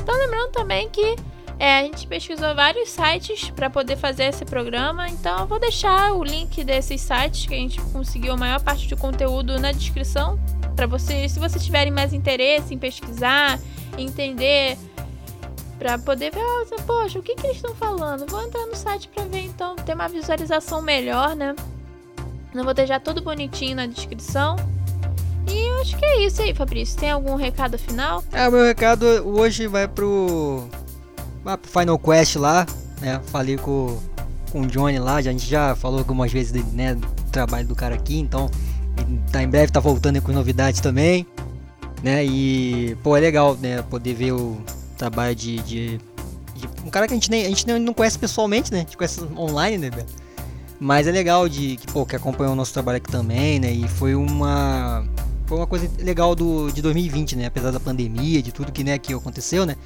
Então 0.03 0.19
lembrando 0.19 0.51
também 0.51 0.89
que 0.89 1.17
é, 1.59 1.79
a 1.79 1.83
gente 1.83 2.07
pesquisou 2.07 2.55
vários 2.55 2.91
sites 2.91 3.51
para 3.51 3.71
poder 3.71 3.97
fazer 3.97 4.25
esse 4.25 4.45
programa, 4.45 5.09
então 5.09 5.41
eu 5.41 5.47
vou 5.47 5.61
deixar 5.61 6.13
o 6.13 6.25
link 6.25 6.65
desses 6.65 7.01
sites 7.01 7.47
que 7.47 7.55
a 7.55 7.59
gente 7.59 7.81
conseguiu 7.81 8.33
a 8.33 8.37
maior 8.37 8.61
parte 8.61 8.89
do 8.89 8.97
conteúdo 8.97 9.59
na 9.61 9.71
descrição 9.71 10.39
para 10.75 10.87
vocês, 10.87 11.33
se 11.33 11.39
vocês 11.39 11.65
tiverem 11.65 11.93
mais 11.93 12.13
interesse 12.13 12.75
em 12.75 12.79
pesquisar, 12.79 13.61
entender 13.97 14.77
Pra 15.79 15.99
poder 15.99 16.33
ver, 16.33 16.41
oh, 16.41 16.83
poxa, 16.83 17.19
o 17.19 17.23
que, 17.23 17.35
que 17.35 17.47
eles 17.47 17.57
estão 17.57 17.75
falando? 17.75 18.27
Vou 18.27 18.43
entrar 18.43 18.65
no 18.67 18.77
site 18.77 19.09
pra 19.09 19.25
ver 19.25 19.44
então, 19.55 19.77
ter 19.77 19.95
uma 19.95 20.09
visualização 20.09 20.83
melhor, 20.83 21.37
né? 21.37 21.55
Não 22.53 22.65
vou 22.65 22.75
deixar 22.75 23.01
tudo 23.01 23.23
bonitinho 23.23 23.77
na 23.77 23.87
descrição. 23.87 24.57
E 25.47 25.69
eu 25.69 25.81
acho 25.81 25.97
que 25.97 26.05
é 26.05 26.27
isso 26.27 26.43
aí, 26.43 26.55
Fabrício. 26.55 26.99
Tem 26.99 27.11
algum 27.11 27.37
recado 27.37 27.79
final? 27.79 28.25
É, 28.33 28.49
o 28.49 28.53
meu 28.53 28.65
recado 28.65 29.05
hoje 29.07 29.67
vai 29.67 29.87
pro. 29.87 30.67
Pro 31.43 31.81
Final 31.81 31.99
Quest 31.99 32.37
lá, 32.37 32.67
né? 33.01 33.21
Falei 33.27 33.59
com, 33.59 34.01
com 34.51 34.63
o 34.63 34.67
Johnny 34.67 34.99
lá, 34.99 35.17
a 35.17 35.23
gente 35.23 35.47
já 35.47 35.77
falou 35.77 35.99
algumas 35.99 36.33
vezes 36.33 36.65
né, 36.73 36.95
do 36.95 37.07
trabalho 37.31 37.67
do 37.67 37.75
cara 37.75 37.95
aqui, 37.95 38.19
então 38.19 38.51
tá, 39.31 39.43
em 39.43 39.49
breve 39.49 39.71
tá 39.71 39.79
voltando 39.79 40.23
com 40.23 40.33
novidades 40.33 40.81
também. 40.81 41.27
Né? 42.03 42.25
E, 42.25 42.97
pô, 43.03 43.17
é 43.17 43.21
legal, 43.21 43.57
né? 43.61 43.83
Poder 43.83 44.15
ver 44.15 44.33
o, 44.33 44.59
trabalho 44.97 45.35
de, 45.35 45.59
de, 45.61 46.01
um 46.85 46.91
cara 46.91 47.07
que 47.07 47.15
a 47.15 47.17
gente 47.17 47.31
nem 47.31 47.47
a 47.47 47.49
gente 47.49 47.67
não 47.67 47.95
conhece 47.95 48.19
pessoalmente, 48.19 48.71
né? 48.73 48.79
A 48.79 48.83
gente 48.83 48.97
conhece 48.97 49.21
online, 49.37 49.79
né, 49.79 49.91
Beto? 49.91 50.13
Mas 50.79 51.07
é 51.07 51.13
legal 51.13 51.49
de 51.49 51.77
que, 51.77 51.87
pô, 51.87 52.05
que 52.05 52.15
acompanhou 52.15 52.53
o 52.53 52.57
nosso 52.57 52.73
trabalho 52.73 52.99
aqui 52.99 53.11
também, 53.11 53.59
né? 53.59 53.71
E 53.71 53.89
foi 53.89 54.15
uma 54.15 55.05
foi 55.47 55.59
uma 55.59 55.67
coisa 55.67 55.89
legal 55.99 56.35
do 56.35 56.71
de 56.71 56.83
2020, 56.83 57.37
né? 57.37 57.47
Apesar 57.47 57.71
da 57.71 57.81
pandemia, 57.81 58.43
de 58.43 58.53
tudo 58.53 58.71
que 58.71 58.85
né, 58.85 58.99
que 58.99 59.13
aconteceu, 59.13 59.65
né? 59.65 59.77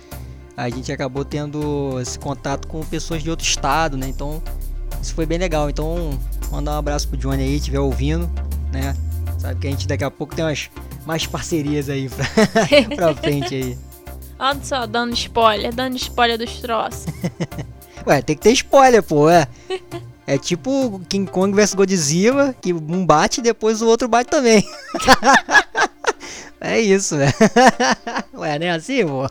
A 0.57 0.69
gente 0.69 0.91
acabou 0.91 1.25
tendo 1.25 2.01
esse 2.01 2.19
contato 2.19 2.67
com 2.67 2.85
pessoas 2.85 3.23
de 3.23 3.31
outro 3.31 3.47
estado, 3.47 3.97
né? 3.97 4.09
Então, 4.09 4.43
isso 5.01 5.15
foi 5.15 5.25
bem 5.25 5.39
legal. 5.39 5.71
Então, 5.71 6.19
mandar 6.51 6.73
um 6.73 6.79
abraço 6.79 7.07
pro 7.07 7.17
Johnny 7.17 7.45
aí, 7.45 7.57
estiver 7.57 7.79
ouvindo, 7.79 8.29
né? 8.73 8.97
Sabe 9.39 9.61
que 9.61 9.69
a 9.69 9.71
gente 9.71 9.87
daqui 9.87 10.03
a 10.03 10.11
pouco 10.11 10.35
tem 10.35 10.45
umas 10.45 10.69
mais 11.07 11.27
parcerias 11.27 11.89
aí 11.89 12.09
pra, 12.09 12.27
pra 12.97 13.15
frente 13.15 13.55
aí. 13.55 13.79
Olha 14.39 14.61
só, 14.63 14.87
dando 14.87 15.15
spoiler, 15.15 15.75
dando 15.75 15.97
spoiler 15.97 16.39
dos 16.39 16.61
troços. 16.61 17.07
Ué, 18.07 18.23
tem 18.23 18.37
que 18.37 18.43
ter 18.43 18.53
spoiler, 18.53 19.03
pô, 19.03 19.29
é. 19.29 19.49
É 20.27 20.39
tipo 20.39 21.01
King 21.09 21.31
Kong 21.31 21.55
vs 21.55 21.75
Godzilla, 21.75 22.55
que 22.61 22.73
um 22.73 23.05
bate 23.05 23.41
e 23.41 23.43
depois 23.43 23.83
o 23.83 23.87
outro 23.87 24.07
bate 24.07 24.31
também. 24.31 24.63
é 26.61 26.79
isso, 26.79 27.17
né? 27.17 27.33
Ué, 28.35 28.59
não 28.59 28.67
é 28.67 28.71
assim, 28.71 29.07
pô? 29.07 29.27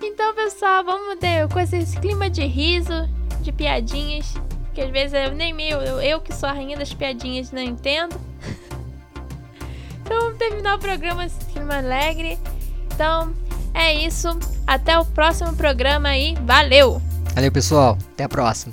Então, 0.00 0.34
pessoal, 0.34 0.84
vamos 0.84 1.18
ter 1.18 1.48
com 1.48 1.60
esse 1.60 1.98
clima 1.98 2.30
de 2.30 2.46
riso, 2.46 3.08
de 3.40 3.52
piadinhas, 3.52 4.32
que 4.72 4.80
às 4.80 4.90
vezes 4.90 5.12
eu 5.12 5.32
nem 5.32 5.52
meio, 5.52 5.78
eu, 5.78 6.00
eu 6.00 6.20
que 6.20 6.34
sou 6.34 6.48
a 6.48 6.52
rainha 6.52 6.76
das 6.76 6.94
piadinhas 6.94 7.50
não 7.52 7.62
entendo. 7.62 8.18
Então 10.02 10.20
vamos 10.20 10.38
terminar 10.38 10.76
o 10.76 10.78
programa 10.78 11.24
nesse 11.24 11.44
clima 11.46 11.78
alegre. 11.78 12.38
Então 12.96 13.30
é 13.74 13.92
isso. 13.92 14.26
Até 14.66 14.98
o 14.98 15.04
próximo 15.04 15.54
programa 15.54 16.16
e 16.16 16.34
valeu! 16.46 17.00
Valeu, 17.34 17.52
pessoal. 17.52 17.98
Até 18.14 18.24
a 18.24 18.28
próxima. 18.28 18.72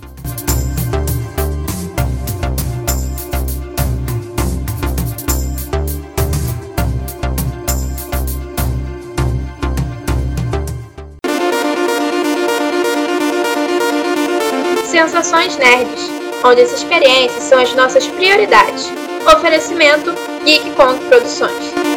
Sensações 14.85 15.57
Nerds, 15.57 16.09
onde 16.45 16.61
as 16.61 16.71
experiências 16.71 17.43
são 17.43 17.59
as 17.59 17.75
nossas 17.75 18.07
prioridades. 18.07 18.89
Oferecimento 19.27 20.13
Geek 20.45 20.71
Produções. 21.09 21.92